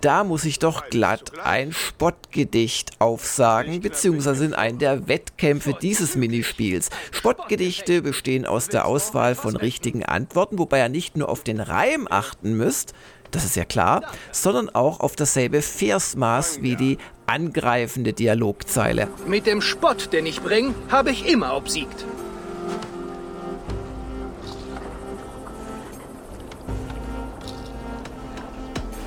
Da 0.00 0.22
muss 0.22 0.44
ich 0.44 0.60
doch 0.60 0.90
glatt 0.90 1.32
ein 1.42 1.72
Spottgedicht 1.72 3.00
aufsagen, 3.00 3.80
beziehungsweise 3.80 4.44
in 4.44 4.54
einen 4.54 4.78
der 4.78 5.08
Wettkämpfe 5.08 5.74
dieses 5.74 6.14
Minispiels. 6.14 6.90
Spottgedichte 7.10 8.02
bestehen 8.02 8.46
aus 8.46 8.68
der 8.68 8.86
Auswahl 8.86 9.34
von 9.34 9.56
richtigen 9.56 10.04
Antworten, 10.04 10.58
wobei 10.58 10.78
ihr 10.78 10.88
nicht 10.88 11.16
nur 11.16 11.28
auf 11.28 11.42
den 11.42 11.58
Reim 11.58 12.06
achten 12.08 12.56
müsst, 12.56 12.94
das 13.32 13.44
ist 13.44 13.56
ja 13.56 13.64
klar, 13.64 14.02
sondern 14.32 14.70
auch 14.70 15.00
auf 15.00 15.16
dasselbe 15.16 15.62
Versmaß 15.62 16.62
wie 16.62 16.76
die 16.76 16.98
angreifende 17.26 18.12
Dialogzeile. 18.12 19.08
Mit 19.26 19.46
dem 19.46 19.60
Spott, 19.60 20.12
den 20.12 20.26
ich 20.26 20.40
bring, 20.40 20.74
habe 20.90 21.10
ich 21.10 21.28
immer 21.28 21.56
obsiegt. 21.56 22.06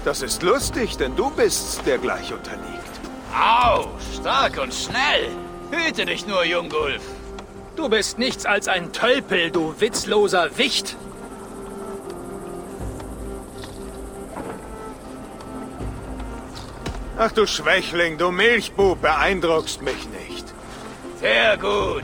Das 0.03 0.21
ist 0.21 0.41
lustig, 0.41 0.97
denn 0.97 1.15
du 1.15 1.29
bist's, 1.29 1.79
der 1.85 1.97
gleich 1.97 2.33
unterliegt. 2.33 2.91
Au, 3.33 3.87
stark 4.19 4.59
und 4.59 4.73
schnell. 4.73 5.29
Hüte 5.71 6.05
dich 6.05 6.25
nur, 6.25 6.43
Jungulf. 6.43 7.01
Du 7.75 7.87
bist 7.87 8.17
nichts 8.17 8.45
als 8.45 8.67
ein 8.67 8.91
Tölpel, 8.91 9.51
du 9.51 9.79
witzloser 9.79 10.57
Wicht. 10.57 10.97
Ach 17.17 17.31
du 17.31 17.45
Schwächling, 17.45 18.17
du 18.17 18.31
Milchbub, 18.31 18.99
beeindruckst 19.01 19.83
mich 19.83 20.09
nicht. 20.27 20.45
Sehr 21.19 21.55
gut. 21.57 22.03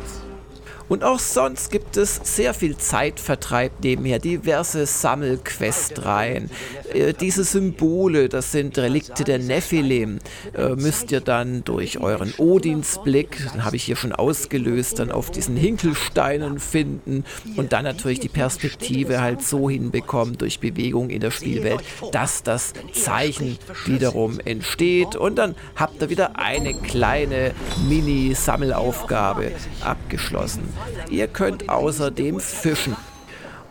Und 0.89 1.03
auch 1.03 1.20
sonst 1.20 1.70
gibt 1.70 1.98
es 1.98 2.22
sehr 2.24 2.53
viel 2.53 2.77
Zeitvertreib 2.77 3.84
nebenher, 3.84 4.20
diverse 4.20 4.86
Sammelquestreihen. 4.86 6.50
Äh, 6.94 7.13
diese 7.13 7.44
Symbole, 7.44 8.29
das 8.29 8.51
sind 8.51 8.77
Relikte 8.77 9.24
der 9.24 9.39
Nephilim, 9.39 10.20
äh, 10.53 10.70
müsst 10.75 11.12
ihr 11.12 11.22
dann 11.22 11.63
durch 11.65 12.00
euren 12.00 12.34
Odinsblick, 12.38 13.38
den 13.53 13.65
habe 13.65 13.75
ich 13.75 13.84
hier 13.84 13.98
schon 13.98 14.13
ausgelöst, 14.13 15.00
dann 15.00 15.12
auf 15.12 15.29
diesen 15.29 15.58
Hinkelsteinen 15.58 16.60
finden 16.60 17.25
und 17.58 17.74
dann 17.74 17.84
natürlich 17.84 18.20
die 18.20 18.29
Perspektive 18.29 19.20
halt 19.20 19.41
so 19.41 19.70
hinbekommen 19.70 20.38
durch 20.38 20.60
Bewegung 20.60 21.10
in 21.10 21.20
der 21.20 21.32
Spielwelt, 21.32 21.82
dass 22.12 22.44
das 22.44 22.74
Zeichen 22.94 23.58
wiederum 23.86 24.39
entsteht 24.39 25.15
und 25.15 25.36
dann 25.36 25.56
habt 25.75 26.01
ihr 26.01 26.10
wieder 26.10 26.39
eine 26.39 26.74
kleine 26.74 27.53
Mini-Sammelaufgabe 27.89 29.51
abgeschlossen. 29.82 30.76
Ihr 31.10 31.27
könnt 31.27 31.69
außerdem 31.69 32.39
fischen. 32.39 32.96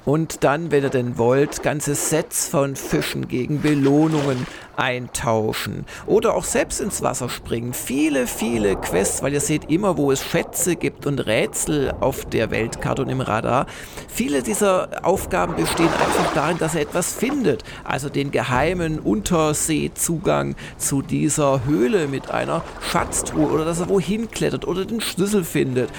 Und 0.07 0.45
dann, 0.45 0.71
wenn 0.71 0.85
ihr 0.85 0.89
denn 0.89 1.19
wollt, 1.19 1.65
ganze 1.65 1.97
Sets 1.97 2.49
von 2.49 2.77
Fischen 2.77 3.27
gegen 3.27 3.61
Belohnungen 3.61 4.47
eintauschen. 4.77 5.85
Oder 6.07 6.35
auch 6.35 6.45
selbst 6.45 6.81
ins 6.81 7.03
Wasser 7.03 7.29
springen. 7.29 7.73
Viele, 7.73 8.27
viele 8.27 8.77
Quests, 8.77 9.23
weil 9.23 9.33
ihr 9.33 9.41
seht 9.41 9.71
immer, 9.71 9.97
wo 9.97 10.13
es 10.13 10.23
Schätze 10.23 10.77
gibt 10.77 11.07
und 11.07 11.19
Rätsel 11.19 11.93
auf 12.01 12.25
der 12.27 12.51
Weltkarte 12.51 13.03
und 13.03 13.09
im 13.09 13.21
Radar. 13.21 13.67
Viele 14.07 14.43
dieser 14.43 15.05
Aufgaben 15.05 15.57
bestehen 15.57 15.89
einfach 15.89 16.35
darin, 16.35 16.59
dass 16.59 16.75
ihr 16.75 16.83
etwas 16.83 17.13
findet. 17.13 17.65
Also 17.83 18.09
den 18.09 18.31
geheimen 18.31 19.01
Unterseezugang 19.01 20.55
zu 20.77 21.03
dieser 21.03 21.65
Höhle 21.65 22.07
mit 22.07 22.31
einer 22.31 22.63
Schatztruhe. 22.81 23.51
Oder 23.51 23.65
dass 23.65 23.81
ihr 23.81 23.89
wohin 23.89 24.31
klettert 24.31 24.69
oder 24.69 24.85
den 24.85 25.01
Schlüssel 25.01 25.43
findet. 25.43 25.91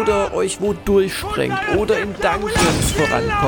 Oder 0.00 0.34
euch 0.34 0.60
wo 0.60 0.74
durchsprengt. 0.74 1.58
Oder 1.76 1.98
in 1.98 2.14
Dungeons 2.14 2.92
vorankommt. 2.96 3.47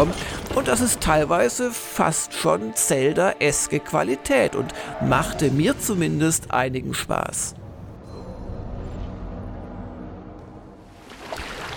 Und 0.54 0.69
das 0.69 0.80
ist 0.80 1.00
teilweise 1.00 1.71
fast 1.71 2.35
schon 2.35 2.75
Zelda-eske 2.75 3.80
Qualität 3.80 4.54
und 4.57 4.73
machte 5.00 5.50
mir 5.50 5.78
zumindest 5.78 6.50
einigen 6.50 6.95
Spaß. 6.95 7.54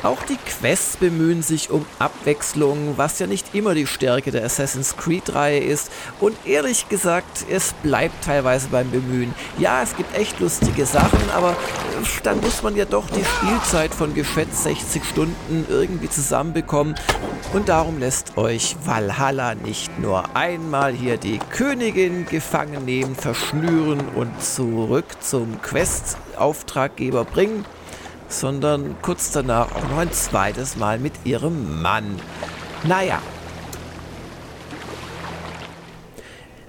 Auch 0.04 0.22
die 0.24 0.36
Quests 0.36 0.98
bemühen 0.98 1.42
sich 1.42 1.70
um 1.70 1.86
Abwechslung, 1.98 2.98
was 2.98 3.20
ja 3.20 3.28
nicht 3.28 3.56
immer 3.56 3.74
die 3.74 3.88
Stärke 3.88 4.32
der 4.32 4.44
Assassin's 4.44 4.98
Creed-Reihe 4.98 5.60
ist. 5.60 5.90
Und 6.20 6.36
ehrlich 6.46 6.90
gesagt, 6.90 7.46
es 7.50 7.72
bleibt 7.84 8.22
teilweise 8.26 8.68
beim 8.68 8.92
Bemühen. 8.92 9.34
Ja, 9.58 9.82
es 9.82 9.96
gibt 9.96 10.14
echt 10.18 10.42
lustige 10.42 10.86
Sachen, 10.86 11.22
aber 11.34 11.52
äh, 11.52 12.06
dann 12.22 12.42
muss 12.42 12.62
man 12.64 12.76
ja 12.76 12.84
doch 12.84 13.10
die 13.10 13.24
Spielzeit 13.24 13.96
von 13.96 14.14
geschätzt 14.14 14.64
60 14.64 15.06
Stunden 15.06 15.66
irgendwie 15.70 16.10
zusammenbekommen. 16.10 16.96
Und 17.54 17.70
darum 17.70 17.98
lässt 17.98 18.38
euch 18.38 18.76
Valhalla 18.84 19.56
nicht 19.56 20.00
nur 20.00 20.36
einmal 20.36 20.92
hier 20.92 21.16
die 21.16 21.40
Königin 21.40 22.26
gefangen 22.26 22.84
nehmen, 22.84 23.16
verschnüren 23.16 24.02
und 24.16 24.44
zurück 24.44 25.06
zum 25.22 25.62
Quest-Auftraggeber 25.62 27.24
bringen 27.24 27.64
sondern 28.40 28.96
kurz 29.02 29.32
danach 29.32 29.72
auch 29.76 29.90
noch 29.90 29.98
ein 29.98 30.12
zweites 30.12 30.76
Mal 30.76 31.00
mit 31.00 31.14
ihrem 31.26 31.82
Mann. 31.82 32.20
Naja, 32.84 33.22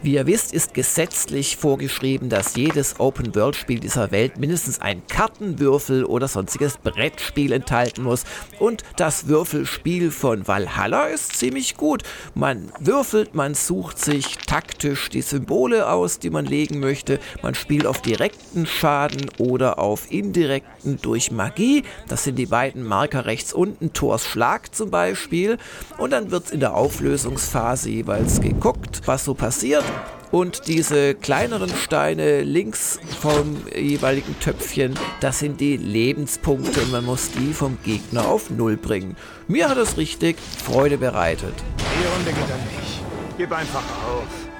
Wie 0.04 0.16
ihr 0.16 0.26
wisst, 0.26 0.52
ist 0.52 0.74
gesetzlich 0.74 1.56
vorgeschrieben, 1.56 2.28
dass 2.28 2.56
jedes 2.56 3.00
Open-World-Spiel 3.00 3.80
dieser 3.80 4.10
Welt 4.10 4.38
mindestens 4.38 4.78
ein 4.82 5.06
Kartenwürfel 5.06 6.04
oder 6.04 6.28
sonstiges 6.28 6.76
Brettspiel 6.76 7.52
enthalten 7.52 8.02
muss. 8.02 8.24
Und 8.58 8.82
das 8.98 9.28
Würfelspiel 9.28 10.10
von 10.10 10.46
Valhalla 10.46 11.06
ist 11.06 11.38
ziemlich 11.38 11.78
gut. 11.78 12.02
Man 12.34 12.70
würfelt, 12.80 13.34
man 13.34 13.54
sucht 13.54 13.98
sich 13.98 14.36
taktisch 14.36 15.08
die 15.08 15.22
Symbole 15.22 15.88
aus, 15.88 16.18
die 16.18 16.28
man 16.28 16.44
legen 16.44 16.80
möchte. 16.80 17.18
Man 17.40 17.54
spielt 17.54 17.86
auf 17.86 18.02
direkten 18.02 18.66
Schaden 18.66 19.30
oder 19.38 19.78
auf 19.78 20.12
indirekten 20.12 20.73
durch 20.84 21.30
Magie. 21.30 21.84
Das 22.08 22.24
sind 22.24 22.36
die 22.36 22.46
beiden 22.46 22.82
Marker 22.82 23.26
rechts 23.26 23.52
unten, 23.52 23.92
Thors 23.92 24.26
Schlag 24.26 24.74
zum 24.74 24.90
Beispiel. 24.90 25.58
Und 25.98 26.12
dann 26.12 26.30
wird 26.30 26.50
in 26.50 26.60
der 26.60 26.74
Auflösungsphase 26.74 27.90
jeweils 27.90 28.40
geguckt, 28.40 29.02
was 29.06 29.24
so 29.24 29.34
passiert. 29.34 29.84
Und 30.30 30.66
diese 30.66 31.14
kleineren 31.14 31.70
Steine 31.70 32.42
links 32.42 32.98
vom 33.20 33.56
jeweiligen 33.72 34.38
Töpfchen, 34.40 34.98
das 35.20 35.38
sind 35.38 35.60
die 35.60 35.76
Lebenspunkte 35.76 36.80
und 36.80 36.90
man 36.90 37.04
muss 37.04 37.30
die 37.30 37.52
vom 37.52 37.78
Gegner 37.84 38.26
auf 38.26 38.50
Null 38.50 38.76
bringen. 38.76 39.16
Mir 39.46 39.68
hat 39.68 39.78
es 39.78 39.96
richtig 39.96 40.36
Freude 40.40 40.98
bereitet. 40.98 41.54
Die 41.78 42.06
Runde 42.06 42.32
geht 42.32 42.52
an 42.52 42.60
mich. 42.64 43.00
Gib 43.38 43.52
einfach 43.52 43.78
auf. 43.78 44.53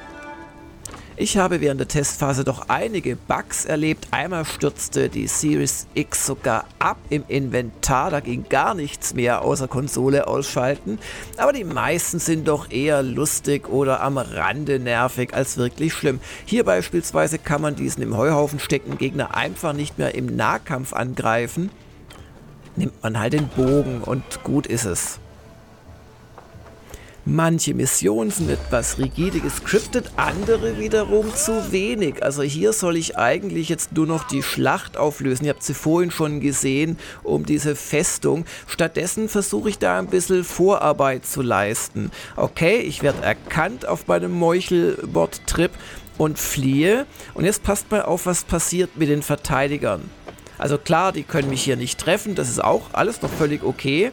Ich 1.17 1.37
habe 1.37 1.61
während 1.61 1.79
der 1.79 1.87
Testphase 1.87 2.43
doch 2.43 2.69
einige 2.69 3.15
Bugs 3.15 3.67
erlebt. 3.67 4.09
Einmal 4.11 4.45
stürzte 4.45 5.09
die 5.09 5.29
Series 5.29 5.87
X 5.95 6.27
sogar 6.27 6.65
ab 6.81 6.97
im 7.09 7.23
Inventar. 7.29 8.11
Da 8.11 8.19
ging 8.19 8.47
gar 8.49 8.75
nichts 8.75 9.15
mehr 9.15 9.43
außer 9.43 9.69
Konsole 9.69 10.27
ausschalten. 10.27 10.99
Aber 11.37 11.53
die 11.53 11.63
meisten 11.63 12.19
sind 12.19 12.49
doch 12.49 12.69
eher 12.69 13.05
lustig 13.05 13.69
oder 13.69 14.01
am 14.01 14.19
Rande 14.19 14.81
nervig 14.81 15.33
als 15.35 15.57
wirklich 15.57 15.93
schlimm. 15.93 16.19
Hier 16.47 16.65
beispielsweise 16.65 17.39
kann 17.39 17.63
man 17.63 17.77
diesen 17.77 18.03
im 18.03 18.17
Heuhaufen 18.17 18.59
steckenden 18.59 18.99
Gegner 18.99 19.37
einfach 19.37 19.73
nicht 19.73 19.99
mehr 19.99 20.17
im 20.17 20.35
Nahkampf 20.35 20.93
angreifen. 20.95 21.71
Nimmt 22.75 23.01
man 23.05 23.21
halt 23.21 23.35
den 23.35 23.47
Bogen 23.47 24.01
und 24.01 24.43
gut 24.43 24.67
ist 24.67 24.85
es. 24.85 25.21
Manche 27.27 27.73
Missionen 27.73 28.31
sind 28.31 28.51
etwas 28.51 28.99
rigide 28.99 29.41
gescriptet, 29.41 30.11
andere 30.17 30.79
wiederum 30.79 31.35
zu 31.35 31.73
wenig. 31.73 32.23
Also 32.23 32.43
hier 32.43 32.75
soll 32.75 32.99
ich 32.99 33.17
eigentlich 33.17 33.71
jetzt 33.71 33.93
nur 33.93 34.07
noch 34.07 34.25
die 34.25 34.43
Schlacht 34.43 34.99
auflösen. 34.99 35.47
Ihr 35.47 35.55
habt 35.55 35.63
sie 35.63 35.73
vorhin 35.73 36.11
schon 36.11 36.41
gesehen, 36.41 36.99
um 37.23 37.47
diese 37.47 37.77
Festung. 37.77 38.45
Stattdessen 38.67 39.31
versuche 39.31 39.71
ich 39.71 39.79
da 39.79 39.99
ein 39.99 40.09
bisschen 40.09 40.45
Vorarbeit 40.45 41.25
zu 41.25 41.41
leisten. 41.41 42.11
Okay, 42.37 42.81
ich 42.81 43.03
werde 43.03 43.23
erkannt 43.23 43.89
auf 43.89 44.07
meinem 44.07 44.33
Meuchelbord-Trip 44.33 45.71
und 46.19 46.39
fliehe. 46.39 47.07
Und 47.33 47.47
jetzt 47.47 47.63
passt 47.63 47.91
mal 47.91 48.03
auf, 48.03 48.27
was 48.27 48.45
passiert 48.45 48.99
mit 48.99 49.09
den 49.09 49.23
Verteidigern. 49.23 50.11
Also 50.59 50.79
klar, 50.79 51.13
die 51.13 51.25
können 51.25 51.49
mich 51.49 51.65
hier 51.65 51.77
nicht 51.77 51.99
treffen, 51.99 52.35
das 52.35 52.49
ist 52.49 52.63
auch 52.63 52.91
alles 52.93 53.23
noch 53.23 53.31
völlig 53.31 53.65
okay. 53.65 54.13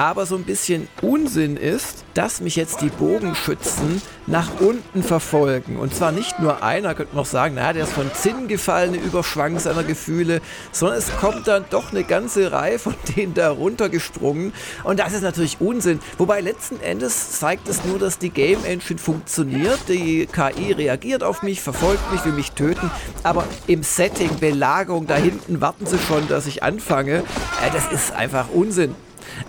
Aber 0.00 0.24
so 0.24 0.34
ein 0.36 0.44
bisschen 0.44 0.88
Unsinn 1.02 1.58
ist, 1.58 2.04
dass 2.14 2.40
mich 2.40 2.56
jetzt 2.56 2.80
die 2.80 2.88
Bogenschützen 2.88 4.00
nach 4.26 4.48
unten 4.58 5.02
verfolgen. 5.02 5.76
Und 5.76 5.94
zwar 5.94 6.10
nicht 6.10 6.38
nur 6.38 6.62
einer, 6.62 6.94
könnte 6.94 7.14
man 7.14 7.24
auch 7.24 7.28
sagen, 7.28 7.56
naja, 7.56 7.74
der 7.74 7.84
ist 7.84 7.92
von 7.92 8.10
Zinn 8.14 8.48
gefallen, 8.48 8.94
eine 8.94 9.02
Überschwang 9.02 9.58
seiner 9.58 9.84
Gefühle, 9.84 10.40
sondern 10.72 10.96
es 10.96 11.14
kommt 11.18 11.48
dann 11.48 11.66
doch 11.68 11.90
eine 11.90 12.02
ganze 12.02 12.50
Reihe 12.50 12.78
von 12.78 12.94
denen 13.14 13.34
da 13.34 13.50
runtergesprungen. 13.50 14.54
Und 14.84 15.00
das 15.00 15.12
ist 15.12 15.20
natürlich 15.20 15.60
Unsinn. 15.60 16.00
Wobei 16.16 16.40
letzten 16.40 16.80
Endes 16.80 17.38
zeigt 17.38 17.68
es 17.68 17.84
nur, 17.84 17.98
dass 17.98 18.18
die 18.18 18.30
Game 18.30 18.64
Engine 18.64 18.98
funktioniert. 18.98 19.80
Die 19.88 20.26
KI 20.26 20.72
reagiert 20.72 21.22
auf 21.22 21.42
mich, 21.42 21.60
verfolgt 21.60 22.10
mich, 22.10 22.24
will 22.24 22.32
mich 22.32 22.52
töten. 22.52 22.90
Aber 23.22 23.44
im 23.66 23.82
Setting, 23.82 24.30
Belagerung, 24.38 25.06
da 25.06 25.16
hinten 25.16 25.60
warten 25.60 25.84
sie 25.84 25.98
schon, 25.98 26.26
dass 26.26 26.46
ich 26.46 26.62
anfange. 26.62 27.16
Äh, 27.16 27.70
das 27.74 27.92
ist 27.92 28.12
einfach 28.12 28.48
Unsinn. 28.48 28.94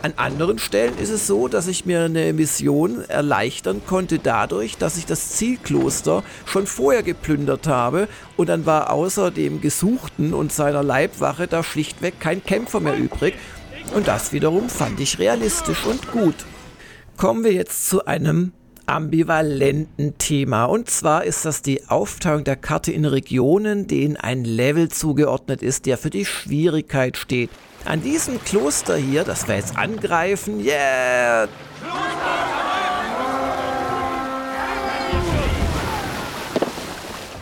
An 0.01 0.13
anderen 0.17 0.59
Stellen 0.59 0.97
ist 0.97 1.09
es 1.09 1.27
so, 1.27 1.47
dass 1.47 1.67
ich 1.67 1.85
mir 1.85 2.01
eine 2.01 2.33
Mission 2.33 3.03
erleichtern 3.07 3.81
konnte 3.85 4.19
dadurch, 4.19 4.77
dass 4.77 4.97
ich 4.97 5.05
das 5.05 5.29
Zielkloster 5.31 6.23
schon 6.45 6.67
vorher 6.67 7.03
geplündert 7.03 7.67
habe 7.67 8.07
und 8.37 8.49
dann 8.49 8.65
war 8.65 8.91
außer 8.91 9.31
dem 9.31 9.61
Gesuchten 9.61 10.33
und 10.33 10.51
seiner 10.51 10.83
Leibwache 10.83 11.47
da 11.47 11.63
schlichtweg 11.63 12.19
kein 12.19 12.43
Kämpfer 12.43 12.79
mehr 12.79 12.97
übrig. 12.97 13.35
Und 13.95 14.07
das 14.07 14.31
wiederum 14.31 14.69
fand 14.69 14.99
ich 14.99 15.19
realistisch 15.19 15.85
und 15.85 16.11
gut. 16.11 16.35
Kommen 17.17 17.43
wir 17.43 17.53
jetzt 17.53 17.89
zu 17.89 18.05
einem 18.05 18.53
ambivalenten 18.85 20.17
Thema. 20.17 20.65
Und 20.65 20.89
zwar 20.89 21.23
ist 21.23 21.45
das 21.45 21.61
die 21.61 21.87
Aufteilung 21.87 22.43
der 22.43 22.55
Karte 22.55 22.91
in 22.91 23.05
Regionen, 23.05 23.87
denen 23.87 24.17
ein 24.17 24.43
Level 24.43 24.89
zugeordnet 24.89 25.61
ist, 25.61 25.85
der 25.85 25.97
für 25.97 26.09
die 26.09 26.25
Schwierigkeit 26.25 27.17
steht. 27.17 27.49
An 27.85 28.01
diesem 28.01 28.43
Kloster 28.43 28.95
hier, 28.95 29.23
das 29.23 29.47
wir 29.47 29.55
jetzt 29.55 29.77
angreifen, 29.77 30.59
yeah! 30.63 31.47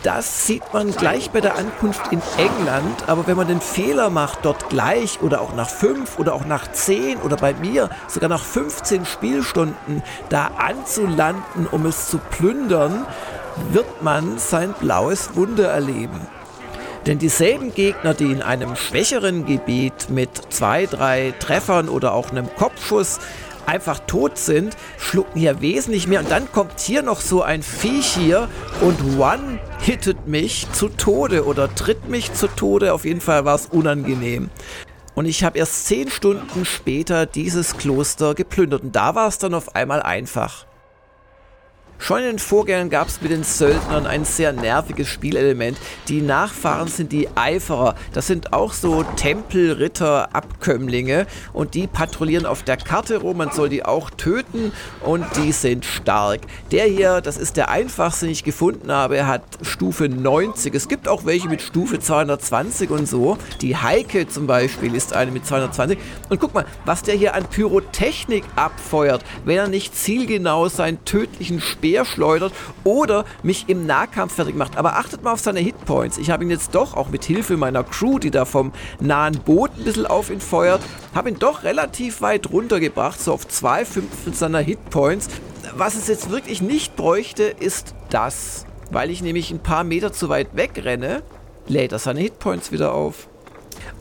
Das 0.02 0.46
sieht 0.46 0.62
man 0.72 0.92
gleich 0.92 1.30
bei 1.30 1.42
der 1.42 1.56
Ankunft 1.56 2.10
in 2.10 2.22
England, 2.38 3.06
aber 3.06 3.26
wenn 3.26 3.36
man 3.36 3.48
den 3.48 3.60
Fehler 3.60 4.08
macht, 4.08 4.38
dort 4.46 4.70
gleich 4.70 5.20
oder 5.20 5.42
auch 5.42 5.54
nach 5.54 5.68
fünf 5.68 6.18
oder 6.18 6.32
auch 6.32 6.46
nach 6.46 6.72
zehn 6.72 7.18
oder 7.18 7.36
bei 7.36 7.52
mir 7.52 7.90
sogar 8.08 8.30
nach 8.30 8.42
15 8.42 9.04
Spielstunden 9.04 10.02
da 10.30 10.52
anzulanden, 10.56 11.66
um 11.70 11.84
es 11.84 12.08
zu 12.08 12.16
plündern, 12.16 13.06
wird 13.72 14.02
man 14.02 14.38
sein 14.38 14.72
blaues 14.80 15.36
Wunder 15.36 15.68
erleben. 15.68 16.26
Denn 17.06 17.18
dieselben 17.18 17.72
Gegner, 17.74 18.14
die 18.14 18.30
in 18.30 18.42
einem 18.42 18.76
schwächeren 18.76 19.46
Gebiet 19.46 20.10
mit 20.10 20.30
zwei, 20.50 20.86
drei 20.86 21.32
Treffern 21.38 21.88
oder 21.88 22.12
auch 22.12 22.30
einem 22.30 22.48
Kopfschuss 22.56 23.20
einfach 23.66 24.00
tot 24.00 24.36
sind, 24.36 24.76
schlucken 24.98 25.38
hier 25.38 25.60
wesentlich 25.60 26.06
mehr. 26.08 26.20
Und 26.20 26.30
dann 26.30 26.50
kommt 26.52 26.80
hier 26.80 27.02
noch 27.02 27.20
so 27.20 27.42
ein 27.42 27.62
Viech 27.62 28.06
hier 28.06 28.48
und 28.80 29.18
one-hittet 29.18 30.26
mich 30.26 30.66
zu 30.72 30.88
Tode 30.88 31.46
oder 31.46 31.74
tritt 31.74 32.08
mich 32.08 32.32
zu 32.32 32.48
Tode. 32.48 32.92
Auf 32.92 33.04
jeden 33.04 33.20
Fall 33.20 33.44
war 33.44 33.54
es 33.54 33.66
unangenehm. 33.66 34.50
Und 35.14 35.26
ich 35.26 35.44
habe 35.44 35.58
erst 35.58 35.86
zehn 35.86 36.10
Stunden 36.10 36.64
später 36.64 37.26
dieses 37.26 37.76
Kloster 37.76 38.34
geplündert. 38.34 38.82
Und 38.82 38.96
da 38.96 39.14
war 39.14 39.28
es 39.28 39.38
dann 39.38 39.54
auf 39.54 39.74
einmal 39.74 40.02
einfach. 40.02 40.66
Schon 42.02 42.20
in 42.20 42.24
den 42.24 42.38
Vorgängern 42.38 42.88
gab 42.88 43.08
es 43.08 43.20
mit 43.20 43.30
den 43.30 43.44
Söldnern 43.44 44.06
ein 44.06 44.24
sehr 44.24 44.54
nerviges 44.54 45.06
Spielelement. 45.06 45.76
Die 46.08 46.22
Nachfahren 46.22 46.88
sind 46.88 47.12
die 47.12 47.28
Eiferer. 47.34 47.94
Das 48.14 48.26
sind 48.26 48.54
auch 48.54 48.72
so 48.72 49.04
Tempelritter-Abkömmlinge 49.16 51.26
und 51.52 51.74
die 51.74 51.86
patrouillieren 51.86 52.46
auf 52.46 52.62
der 52.62 52.78
Karte 52.78 53.18
rum. 53.18 53.36
Man 53.36 53.52
soll 53.52 53.68
die 53.68 53.84
auch 53.84 54.08
töten 54.08 54.72
und 55.02 55.26
die 55.36 55.52
sind 55.52 55.84
stark. 55.84 56.40
Der 56.72 56.86
hier, 56.86 57.20
das 57.20 57.36
ist 57.36 57.58
der 57.58 57.68
einfachste, 57.68 58.24
den 58.24 58.32
ich 58.32 58.44
gefunden 58.44 58.90
habe. 58.90 59.26
Hat 59.26 59.42
Stufe 59.60 60.08
90. 60.08 60.74
Es 60.74 60.88
gibt 60.88 61.06
auch 61.06 61.26
welche 61.26 61.50
mit 61.50 61.60
Stufe 61.60 62.00
220 62.00 62.88
und 62.88 63.06
so. 63.06 63.36
Die 63.60 63.76
Heike 63.76 64.26
zum 64.26 64.46
Beispiel 64.46 64.94
ist 64.94 65.12
eine 65.12 65.32
mit 65.32 65.44
220. 65.44 65.98
Und 66.30 66.40
guck 66.40 66.54
mal, 66.54 66.64
was 66.86 67.02
der 67.02 67.14
hier 67.14 67.34
an 67.34 67.44
Pyrotechnik 67.44 68.44
abfeuert, 68.56 69.22
wenn 69.44 69.58
er 69.58 69.68
nicht 69.68 69.94
zielgenau 69.94 70.70
seinen 70.70 71.04
tödlichen 71.04 71.60
Speer 71.60 71.89
schleudert 72.04 72.52
oder 72.84 73.24
mich 73.42 73.68
im 73.68 73.86
Nahkampf 73.86 74.34
fertig 74.34 74.54
macht. 74.54 74.76
Aber 74.76 74.96
achtet 74.96 75.22
mal 75.22 75.32
auf 75.32 75.40
seine 75.40 75.60
Hitpoints. 75.60 76.18
Ich 76.18 76.30
habe 76.30 76.44
ihn 76.44 76.50
jetzt 76.50 76.74
doch, 76.74 76.94
auch 76.94 77.08
mit 77.08 77.24
Hilfe 77.24 77.56
meiner 77.56 77.84
Crew, 77.84 78.18
die 78.18 78.30
da 78.30 78.44
vom 78.44 78.72
nahen 79.00 79.38
Boot 79.40 79.70
ein 79.76 79.84
bisschen 79.84 80.06
auf 80.06 80.30
ihn 80.30 80.40
feuert, 80.40 80.80
habe 81.14 81.30
ihn 81.30 81.38
doch 81.38 81.62
relativ 81.64 82.20
weit 82.20 82.50
runtergebracht, 82.50 83.20
so 83.20 83.32
auf 83.32 83.46
zwei 83.48 83.84
Fünftel 83.84 84.34
seiner 84.34 84.60
Hitpoints. 84.60 85.28
Was 85.74 85.94
es 85.94 86.08
jetzt 86.08 86.30
wirklich 86.30 86.62
nicht 86.62 86.96
bräuchte, 86.96 87.44
ist 87.44 87.94
das. 88.10 88.66
Weil 88.90 89.10
ich 89.10 89.22
nämlich 89.22 89.50
ein 89.50 89.60
paar 89.60 89.84
Meter 89.84 90.12
zu 90.12 90.28
weit 90.28 90.56
wegrenne, 90.56 91.22
lädt 91.68 91.92
er 91.92 91.98
seine 91.98 92.20
Hitpoints 92.20 92.72
wieder 92.72 92.92
auf. 92.92 93.29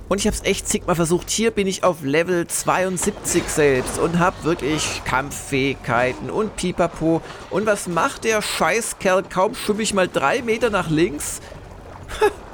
Und 0.09 0.17
ich 0.17 0.25
habe 0.25 0.35
es 0.35 0.43
echt 0.43 0.67
zigmal 0.67 0.95
versucht. 0.95 1.29
Hier 1.29 1.51
bin 1.51 1.67
ich 1.67 1.83
auf 1.83 1.97
Level 2.01 2.47
72 2.47 3.43
selbst 3.47 3.99
und 3.99 4.17
habe 4.17 4.43
wirklich 4.43 5.03
Kampffähigkeiten 5.05 6.31
und 6.31 6.55
Pipapo. 6.55 7.21
Und 7.51 7.67
was 7.67 7.87
macht 7.87 8.23
der 8.23 8.41
Scheißkerl? 8.41 9.23
Kaum 9.29 9.53
schwimme 9.53 9.83
ich 9.83 9.93
mal 9.93 10.07
drei 10.07 10.41
Meter 10.41 10.71
nach 10.71 10.89
links. 10.89 11.41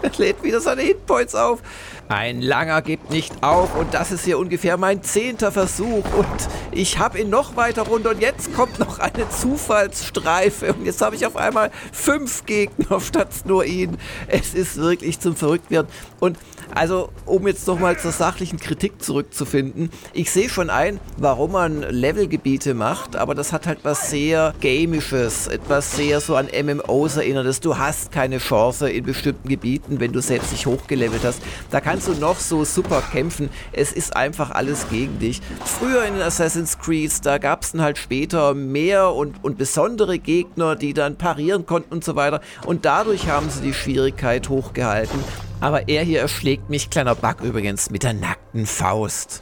er 0.01 0.11
lädt 0.17 0.43
wieder 0.43 0.59
seine 0.59 0.81
Hitpoints 0.81 1.33
auf. 1.33 1.61
Ein 2.07 2.41
langer 2.41 2.81
gibt 2.83 3.09
nicht 3.09 3.41
auf 3.41 3.75
und 3.75 3.93
das 3.95 4.11
ist 4.11 4.25
hier 4.25 4.37
ungefähr 4.37 4.77
mein 4.77 5.01
zehnter 5.01 5.51
Versuch 5.51 6.03
und 6.13 6.27
ich 6.71 6.99
habe 6.99 7.19
ihn 7.19 7.31
noch 7.31 7.55
weiter 7.55 7.81
runter 7.81 8.11
und 8.11 8.21
jetzt 8.21 8.53
kommt 8.53 8.77
noch 8.77 8.99
eine 8.99 9.27
Zufallsstreife 9.29 10.73
und 10.73 10.85
jetzt 10.85 11.01
habe 11.01 11.15
ich 11.15 11.25
auf 11.25 11.35
einmal 11.35 11.71
fünf 11.91 12.45
Gegner 12.45 12.99
statt 12.99 13.29
nur 13.45 13.65
ihn. 13.65 13.97
Es 14.27 14.53
ist 14.53 14.77
wirklich 14.77 15.19
zum 15.19 15.35
Verrücktwerden 15.35 15.91
und 16.19 16.37
Also, 16.73 17.09
um 17.25 17.47
jetzt 17.47 17.67
nochmal 17.67 17.97
zur 17.99 18.11
sachlichen 18.11 18.59
Kritik 18.59 19.01
zurückzufinden, 19.01 19.89
ich 20.13 20.31
sehe 20.31 20.49
schon 20.49 20.69
ein, 20.69 20.99
warum 21.17 21.53
man 21.53 21.81
Levelgebiete 21.81 22.73
macht, 22.73 23.15
aber 23.15 23.35
das 23.35 23.53
hat 23.53 23.67
halt 23.67 23.79
was 23.83 24.09
sehr 24.09 24.53
Gamisches, 24.61 25.47
etwas 25.47 25.95
sehr 25.95 26.19
so 26.21 26.35
an 26.35 26.47
MMOs 26.47 27.17
erinnerndes. 27.17 27.59
Du 27.59 27.77
hast 27.77 28.11
keine 28.11 28.39
Chance 28.39 28.89
in 28.89 29.05
bestimmten 29.05 29.47
Gebieten, 29.47 29.99
wenn 29.99 30.11
du 30.11 30.21
selbst 30.21 30.51
nicht 30.51 30.65
hochgelevelt 30.65 31.23
hast. 31.23 31.41
Da 31.69 31.81
kannst 31.81 32.07
du 32.07 32.13
noch 32.13 32.39
so 32.39 32.65
super 32.65 33.01
kämpfen. 33.11 33.49
Es 33.71 33.91
ist 33.91 34.15
einfach 34.15 34.51
alles 34.51 34.89
gegen 34.89 35.19
dich. 35.19 35.41
Früher 35.63 36.05
in 36.05 36.21
Assassin's 36.21 36.79
Creed, 36.79 37.11
da 37.23 37.37
gab 37.37 37.63
es 37.63 37.71
dann 37.71 37.81
halt 37.81 37.97
später 37.97 38.53
mehr 38.53 39.13
und, 39.13 39.43
und 39.43 39.57
besondere 39.57 40.19
Gegner, 40.19 40.75
die 40.75 40.93
dann 40.93 41.17
parieren 41.17 41.65
konnten 41.65 41.93
und 41.93 42.03
so 42.03 42.15
weiter. 42.15 42.41
Und 42.65 42.85
dadurch 42.85 43.27
haben 43.27 43.49
sie 43.49 43.61
die 43.61 43.73
Schwierigkeit 43.73 44.49
hochgehalten. 44.49 45.19
Aber 45.65 45.89
er 45.89 46.03
hier 46.03 46.19
erschlägt 46.19 46.69
mich, 46.69 46.91
kleiner 46.91 47.15
Bug 47.15 47.41
übrigens, 47.41 47.89
mit 47.89 48.03
der 48.03 48.13
nackten 48.13 48.67
Faust. 48.67 49.41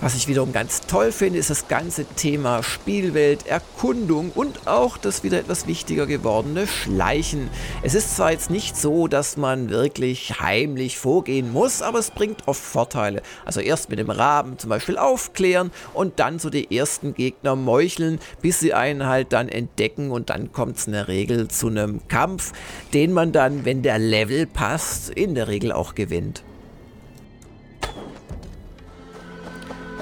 Was 0.00 0.16
ich 0.16 0.28
wiederum 0.28 0.52
ganz 0.52 0.82
toll 0.82 1.12
finde, 1.12 1.38
ist 1.38 1.50
das 1.50 1.68
ganze 1.68 2.04
Thema 2.04 2.62
Spielwelt, 2.62 3.46
Erkundung 3.46 4.32
und 4.34 4.66
auch 4.66 4.98
das 4.98 5.22
wieder 5.22 5.38
etwas 5.38 5.66
wichtiger 5.66 6.06
gewordene 6.06 6.66
Schleichen. 6.66 7.48
Es 7.82 7.94
ist 7.94 8.16
zwar 8.16 8.32
jetzt 8.32 8.50
nicht 8.50 8.76
so, 8.76 9.08
dass 9.08 9.36
man 9.36 9.70
wirklich 9.70 10.40
heimlich 10.40 10.98
vorgehen 10.98 11.52
muss, 11.52 11.80
aber 11.80 12.00
es 12.00 12.10
bringt 12.10 12.46
oft 12.46 12.60
Vorteile. 12.60 13.22
Also 13.44 13.60
erst 13.60 13.88
mit 13.88 13.98
dem 13.98 14.10
Raben 14.10 14.58
zum 14.58 14.68
Beispiel 14.68 14.98
aufklären 14.98 15.70
und 15.94 16.18
dann 16.18 16.38
so 16.38 16.50
die 16.50 16.76
ersten 16.76 17.14
Gegner 17.14 17.56
meucheln, 17.56 18.18
bis 18.42 18.60
sie 18.60 18.74
einen 18.74 19.06
halt 19.06 19.32
dann 19.32 19.48
entdecken 19.48 20.10
und 20.10 20.28
dann 20.28 20.52
kommt 20.52 20.76
es 20.76 20.86
in 20.86 20.92
der 20.92 21.08
Regel 21.08 21.48
zu 21.48 21.68
einem 21.68 22.06
Kampf, 22.08 22.52
den 22.92 23.12
man 23.12 23.32
dann, 23.32 23.64
wenn 23.64 23.82
der 23.82 23.98
Level 23.98 24.46
passt, 24.46 25.10
in 25.10 25.34
der 25.34 25.48
Regel 25.48 25.72
auch 25.72 25.94
gewinnt. 25.94 26.42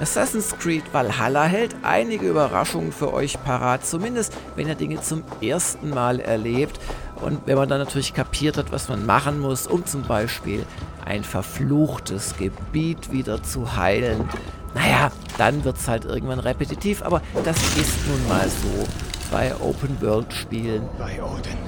Assassin's 0.03 0.59
Creed 0.59 0.83
Valhalla 0.93 1.45
hält 1.45 1.77
einige 1.85 2.29
Überraschungen 2.29 2.91
für 2.91 3.15
euch 3.15 3.41
parat, 3.45 3.87
zumindest 3.87 4.37
wenn 4.57 4.67
ihr 4.67 4.75
Dinge 4.75 5.01
zum 5.01 5.23
ersten 5.41 5.91
Mal 5.91 6.19
erlebt 6.19 6.81
und 7.21 7.47
wenn 7.47 7.57
man 7.57 7.69
dann 7.69 7.79
natürlich 7.79 8.12
kapiert 8.12 8.57
hat, 8.57 8.73
was 8.73 8.88
man 8.88 9.07
machen 9.07 9.38
muss, 9.38 9.69
um 9.69 9.87
zum 9.87 10.03
Beispiel 10.03 10.67
ein 11.05 11.23
verfluchtes 11.23 12.37
Gebiet 12.37 13.12
wieder 13.12 13.45
zu 13.45 13.77
heilen. 13.77 14.29
Naja, 14.75 15.12
dann 15.38 15.62
wird 15.62 15.77
es 15.77 15.87
halt 15.87 16.05
irgendwann 16.05 16.41
repetitiv, 16.41 17.03
aber 17.03 17.23
das 17.45 17.59
ist 17.77 18.05
nun 18.09 18.29
mal 18.29 18.49
so 18.49 18.88
bei 19.31 19.55
Open-World-Spielen. 19.55 20.83
Bei 20.99 21.23
Odin. 21.23 21.59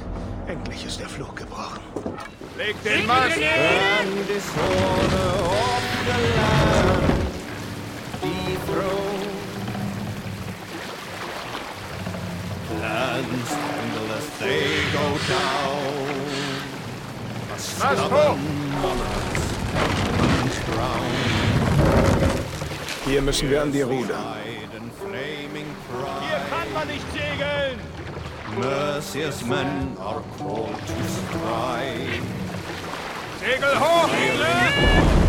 Endlich 0.48 0.84
ist 0.84 0.98
der 0.98 1.08
Fluch 1.08 1.36
gebrochen. 1.36 1.78
Leg 2.58 2.74
den 2.82 3.06
Mast! 3.06 3.38
Lands 12.80 13.52
endless 13.52 14.28
they 14.38 14.66
go 14.92 15.06
down. 15.28 16.04
A 17.52 17.58
stubborn 17.58 18.64
Hier 23.04 23.22
müssen 23.22 23.50
wir 23.50 23.62
an 23.62 23.70
die 23.70 23.82
Ruder. 23.82 24.18
Hier 26.20 26.40
kann 26.50 26.72
man 26.72 26.88
nicht 26.88 27.04
segeln! 27.12 27.78
Mercious 28.58 29.44
men 29.44 29.96
are 30.00 30.22
called 30.38 30.78
to 30.86 30.94
strike. 31.04 32.22
Segel 33.40 33.78
hoch! 33.78 34.10
Warrior 34.14 35.23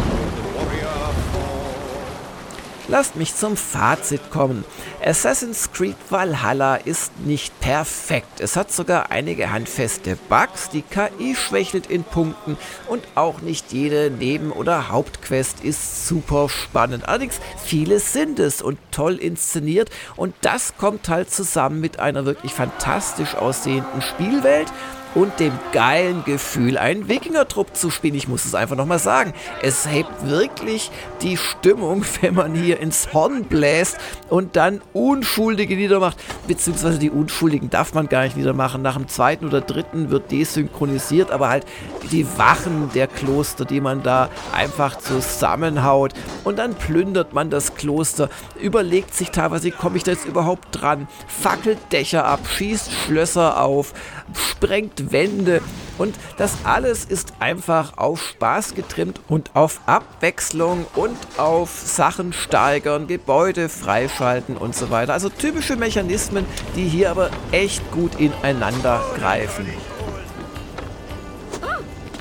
Lasst 2.88 3.16
mich 3.16 3.36
zum 3.36 3.58
Fazit 3.58 4.30
kommen. 4.30 4.64
Assassin's 5.04 5.72
Creed 5.72 5.96
Valhalla 6.10 6.76
ist 6.76 7.20
nicht 7.22 7.60
perfekt. 7.60 8.40
Es 8.40 8.56
hat 8.56 8.72
sogar 8.72 9.10
einige 9.10 9.52
handfeste 9.52 10.18
Bugs, 10.30 10.70
die 10.70 10.84
KI 10.84 11.36
schwächelt 11.36 11.88
in 11.88 12.04
Punkten 12.04 12.58
und 12.88 13.04
auch 13.16 13.42
nicht 13.42 13.74
jede 13.74 14.12
Neben- 14.12 14.52
oder 14.52 14.90
Hauptquest 14.90 15.64
ist 15.64 16.08
super 16.08 16.48
spannend. 16.48 17.08
Allerdings 17.08 17.40
viele 17.64 18.00
sind 18.00 18.40
es 18.40 18.62
und 18.62 18.78
toll 18.92 19.16
inszeniert 19.16 19.90
und 20.16 20.36
das 20.42 20.78
kommt 20.78 21.10
halt 21.10 21.32
zusammen 21.32 21.82
mit 21.82 22.00
einer 22.00 22.26
wirklich 22.26 22.54
fantastisch 22.54 23.34
aussehenden 23.34 24.04
Spielwelt 24.04 24.72
und 25.16 25.40
dem 25.40 25.54
geilen 25.72 26.24
Gefühl, 26.26 26.78
einen 26.78 27.08
Wikingertrupp 27.08 27.76
zu 27.76 27.90
spielen. 27.90 28.16
Ich 28.16 28.28
muss 28.28 28.46
es 28.46 28.54
einfach 28.54 28.76
nochmal 28.76 29.00
sagen. 29.00 29.34
Es 29.62 29.88
hebt 29.88 30.28
wirklich 30.28 30.92
die 31.22 31.38
Stimmung, 31.38 32.06
wenn 32.22 32.36
man 32.36 32.54
hier 32.54 32.80
ins 32.80 33.14
Horn 33.14 33.46
bläst 33.46 33.98
und 34.30 34.56
dann 34.56 34.82
Unschuldige 34.94 35.76
niedermacht. 35.76 36.18
Beziehungsweise 36.48 37.00
die 37.00 37.10
Unschuldigen 37.10 37.70
darf 37.70 37.94
man 37.94 38.10
gar 38.10 38.24
nicht 38.24 38.36
niedermachen. 38.36 38.82
Nach 38.82 38.98
dem 38.98 39.08
zweiten 39.08 39.48
oder 39.48 39.62
dritten 39.62 40.10
wird 40.10 40.32
desynchronisiert, 40.32 41.32
aber 41.32 41.50
halt 41.50 41.66
die 42.12 42.28
Wachen 42.38 42.90
der 42.94 43.08
Kloster, 43.08 43.64
die 43.64 43.80
man 43.80 44.04
da 44.04 44.30
einfach 44.54 44.98
zusammenhaut. 44.98 46.14
Und 46.44 46.60
dann 46.60 46.76
plündert 46.76 47.34
man 47.34 47.50
das 47.50 47.76
Kloster, 47.76 48.30
überlegt 48.60 49.16
sich 49.16 49.32
teilweise, 49.32 49.72
komme 49.72 49.98
ich 49.98 50.04
da 50.04 50.12
jetzt 50.12 50.26
überhaupt 50.26 50.68
dran, 50.72 51.08
fackelt 51.28 51.78
Dächer 51.92 52.26
ab, 52.26 52.42
schießt 52.48 52.92
Schlösser 52.92 53.62
auf, 53.62 53.94
sprengt 54.34 55.05
Wände 55.12 55.62
und 55.98 56.16
das 56.38 56.58
alles 56.64 57.06
ist 57.06 57.34
einfach 57.40 57.98
auf 57.98 58.22
Spaß 58.22 58.76
getrimmt 58.76 59.22
und 59.28 59.52
auf 59.56 59.80
Abwechslung 59.86 60.86
und 60.96 61.18
auf 61.38 61.70
Sachen 61.70 62.34
steigern, 62.34 63.08
Gebäude 63.08 63.70
freischalten 63.70 64.58
und 64.58 64.76
so 64.76 64.90
weiter. 64.90 65.14
Also 65.14 65.30
typische 65.30 65.76
Mechanismen, 65.78 66.46
die 66.76 66.88
hier 66.88 67.12
aber 67.12 67.30
echt 67.52 67.90
gut 67.92 68.20
ineinander 68.20 69.02
greifen. 69.18 69.68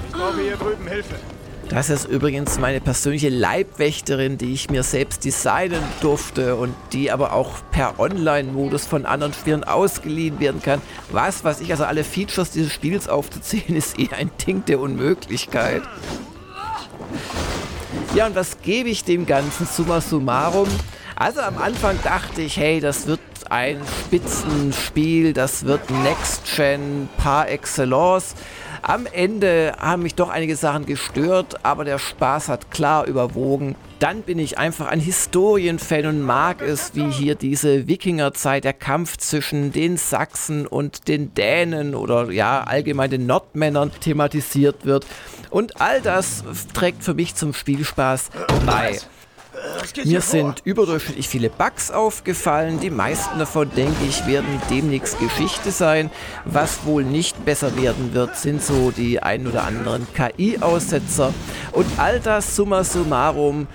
Ich 0.06 0.12
brauche 0.12 0.40
hier 0.40 0.56
drüben 0.56 0.86
Hilfe. 0.86 1.33
Das 1.68 1.90
ist 1.90 2.04
übrigens 2.04 2.58
meine 2.58 2.80
persönliche 2.80 3.30
Leibwächterin, 3.30 4.38
die 4.38 4.52
ich 4.52 4.70
mir 4.70 4.82
selbst 4.82 5.24
designen 5.24 5.82
durfte 6.00 6.56
und 6.56 6.74
die 6.92 7.10
aber 7.10 7.32
auch 7.32 7.50
per 7.70 7.98
Online-Modus 7.98 8.86
von 8.86 9.06
anderen 9.06 9.32
Spielern 9.32 9.64
ausgeliehen 9.64 10.38
werden 10.40 10.62
kann. 10.62 10.80
Was 11.10 11.42
weiß 11.42 11.60
ich, 11.60 11.70
also 11.70 11.84
alle 11.84 12.04
Features 12.04 12.50
dieses 12.50 12.72
Spiels 12.72 13.08
aufzuzählen, 13.08 13.74
ist 13.76 13.98
eher 13.98 14.16
ein 14.16 14.30
Ding 14.46 14.64
der 14.66 14.78
Unmöglichkeit. 14.78 15.82
Ja, 18.14 18.26
und 18.26 18.36
was 18.36 18.60
gebe 18.62 18.90
ich 18.90 19.04
dem 19.04 19.26
Ganzen 19.26 19.66
summa 19.66 20.00
summarum? 20.00 20.68
Also 21.16 21.40
am 21.40 21.58
Anfang 21.58 21.98
dachte 22.02 22.42
ich, 22.42 22.56
hey, 22.56 22.80
das 22.80 23.06
wird 23.06 23.20
ein 23.50 23.80
Spitzenspiel, 24.06 25.32
das 25.32 25.64
wird 25.64 25.90
Next 25.90 26.42
Gen 26.56 27.08
par 27.16 27.48
excellence. 27.48 28.34
Am 28.86 29.06
Ende 29.06 29.72
haben 29.80 30.02
mich 30.02 30.14
doch 30.14 30.28
einige 30.28 30.56
Sachen 30.56 30.84
gestört, 30.84 31.64
aber 31.64 31.86
der 31.86 31.98
Spaß 31.98 32.50
hat 32.50 32.70
klar 32.70 33.06
überwogen. 33.06 33.76
Dann 33.98 34.20
bin 34.20 34.38
ich 34.38 34.58
einfach 34.58 34.88
ein 34.88 35.00
Historienfan 35.00 36.04
und 36.04 36.20
mag 36.20 36.60
es, 36.60 36.94
wie 36.94 37.10
hier 37.10 37.34
diese 37.34 37.88
Wikingerzeit, 37.88 38.62
der 38.62 38.74
Kampf 38.74 39.16
zwischen 39.16 39.72
den 39.72 39.96
Sachsen 39.96 40.66
und 40.66 41.08
den 41.08 41.32
Dänen 41.32 41.94
oder 41.94 42.30
ja 42.30 42.62
allgemein 42.62 43.08
den 43.08 43.24
Nordmännern 43.24 43.90
thematisiert 44.00 44.84
wird. 44.84 45.06
Und 45.48 45.80
all 45.80 46.02
das 46.02 46.44
trägt 46.74 47.04
für 47.04 47.14
mich 47.14 47.34
zum 47.34 47.54
Spielspaß 47.54 48.28
bei. 48.66 48.98
Mir 50.04 50.20
sind 50.20 50.62
überdurchschnittlich 50.64 51.28
viele 51.28 51.50
Bugs 51.50 51.90
aufgefallen. 51.90 52.80
Die 52.80 52.90
meisten 52.90 53.38
davon, 53.38 53.70
denke 53.70 54.04
ich, 54.08 54.26
werden 54.26 54.60
demnächst 54.70 55.18
Geschichte 55.18 55.70
sein. 55.70 56.10
Was 56.44 56.84
wohl 56.84 57.04
nicht 57.04 57.44
besser 57.44 57.76
werden 57.76 58.14
wird, 58.14 58.36
sind 58.36 58.62
so 58.62 58.90
die 58.90 59.22
ein 59.22 59.46
oder 59.46 59.64
anderen 59.64 60.06
KI-Aussetzer. 60.14 61.32
Und 61.72 61.86
all 61.98 62.20
das 62.20 62.56
summa 62.56 62.84
summarum 62.84 63.66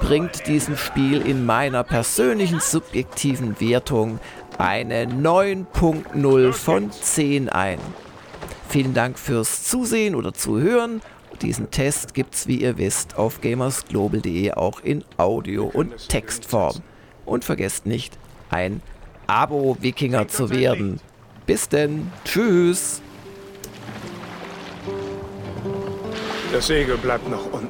bringt 0.00 0.46
diesem 0.46 0.76
Spiel 0.76 1.20
in 1.20 1.44
meiner 1.44 1.84
persönlichen 1.84 2.60
subjektiven 2.60 3.60
Wertung 3.60 4.20
eine 4.58 5.04
9.0 5.06 6.52
von 6.52 6.90
10 6.90 7.48
ein. 7.48 7.78
Vielen 8.68 8.94
Dank 8.94 9.18
fürs 9.18 9.64
Zusehen 9.64 10.14
oder 10.14 10.34
Zuhören 10.34 11.00
diesen 11.42 11.70
Test 11.70 12.14
gibt 12.14 12.34
es, 12.34 12.46
wie 12.46 12.60
ihr 12.60 12.78
wisst, 12.78 13.16
auf 13.16 13.40
gamersglobal.de 13.40 14.52
auch 14.52 14.80
in 14.80 15.04
Audio- 15.16 15.70
und 15.72 16.08
Textform. 16.08 16.82
Und 17.24 17.44
vergesst 17.44 17.86
nicht, 17.86 18.18
ein 18.50 18.80
Abo-Wikinger 19.26 20.28
zu 20.28 20.50
werden. 20.50 21.00
Bis 21.46 21.68
denn. 21.68 22.10
Tschüss. 22.24 23.00
Das 26.52 26.66
Segel 26.66 26.96
bleibt 26.96 27.28
noch 27.28 27.52
unten. 27.52 27.68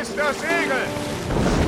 Ist 0.00 0.18
das 0.18 0.40
Segel! 0.40 1.63